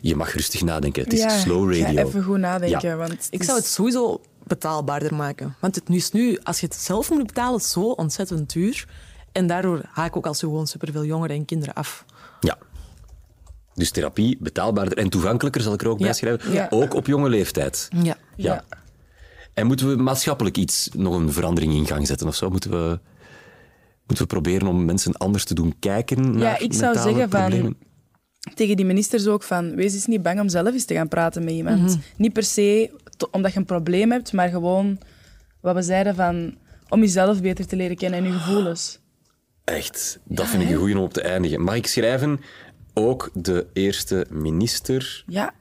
[0.00, 1.02] Je mag rustig nadenken.
[1.02, 2.06] Het is ja, slow radio.
[2.06, 2.88] even goed nadenken.
[2.88, 2.96] Ja.
[2.96, 5.56] Want Ik is- zou het sowieso betaalbaarder maken.
[5.60, 8.88] Want het nu is nu, als je het zelf moet betalen, zo ontzettend duur.
[9.32, 12.04] En daardoor haak ik ook al zo gewoon superveel jongeren en kinderen af.
[13.78, 13.84] Ja.
[13.84, 16.12] Dus therapie betaalbaarder en toegankelijker, zal ik er ook bij Ja.
[16.12, 16.52] schrijven.
[16.52, 16.66] Ja.
[16.70, 17.88] Ook op jonge leeftijd.
[18.02, 18.16] Ja.
[18.36, 18.64] Ja.
[19.54, 22.50] En moeten we maatschappelijk iets, nog een verandering in gang zetten of zo?
[22.50, 22.98] Moeten we,
[24.06, 27.76] moeten we proberen om mensen anders te doen kijken naar ik zou zeggen van- problemen?
[28.54, 31.44] tegen die ministers ook van, wees eens niet bang om zelf eens te gaan praten
[31.44, 31.80] met iemand.
[31.82, 31.98] Mhm.
[32.16, 34.98] Niet per se to- omdat je een probleem hebt, maar gewoon
[35.60, 36.54] wat we zeiden van,
[36.88, 38.98] om jezelf beter te leren kennen en je gevoelens.
[39.64, 41.62] Echt, dat vind ik een goeie om op te eindigen.
[41.62, 42.40] Mag ik schrijven?
[42.98, 45.54] Ook de eerste minister Ja,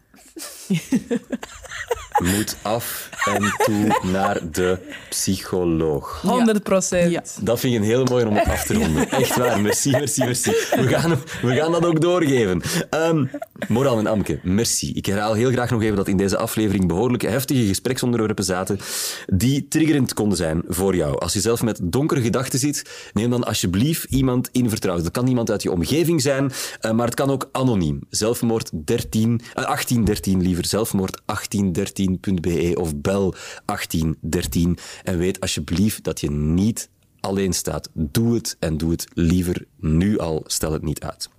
[2.34, 4.78] moet af en toe naar de
[5.10, 6.22] psycholoog.
[6.22, 7.12] 100 procent.
[7.12, 7.24] Ja.
[7.42, 9.10] Dat vind ik een hele mooie om op af te ronden.
[9.10, 9.62] Echt waar.
[9.62, 10.52] Merci, merci, merci.
[10.52, 12.62] We gaan, we gaan dat ook doorgeven.
[12.90, 13.26] Ehm
[13.68, 14.92] Moran en Amke, merci.
[14.94, 18.80] Ik herhaal heel graag nog even dat in deze aflevering behoorlijk heftige gespreksonderwerpen zaten
[19.26, 21.20] die triggerend konden zijn voor jou.
[21.20, 25.04] Als je zelf met donkere gedachten zit, neem dan alsjeblieft iemand in vertrouwen.
[25.04, 28.00] Dat kan iemand uit je omgeving zijn, eh, maar het kan ook anoniem.
[28.10, 29.64] Zelfmoord 13, eh,
[30.08, 30.66] 1813 liever.
[30.66, 33.36] Zelfmoord 1813.be of bel
[33.66, 34.78] 1813.
[35.04, 36.90] En weet alsjeblieft dat je niet
[37.20, 37.90] alleen staat.
[37.94, 40.44] Doe het en doe het liever nu al.
[40.46, 41.30] Stel het niet uit.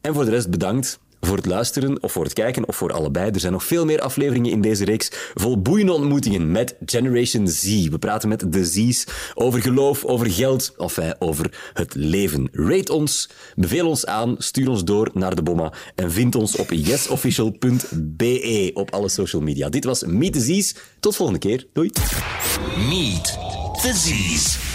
[0.00, 3.30] En voor de rest bedankt voor het luisteren of voor het kijken of voor allebei.
[3.30, 7.88] Er zijn nog veel meer afleveringen in deze reeks vol boeiende ontmoetingen met Generation Z.
[7.88, 9.04] We praten met de Z's
[9.34, 12.48] over geloof, over geld, of over het leven.
[12.52, 16.70] Rate ons, beveel ons aan, stuur ons door naar de bomma en vind ons op
[16.70, 19.68] yesofficial.be op alle social media.
[19.68, 20.74] Dit was Meet the Z's.
[21.00, 21.66] Tot volgende keer.
[21.72, 21.90] Doei.
[22.88, 23.38] Meet
[23.82, 24.69] the Z's.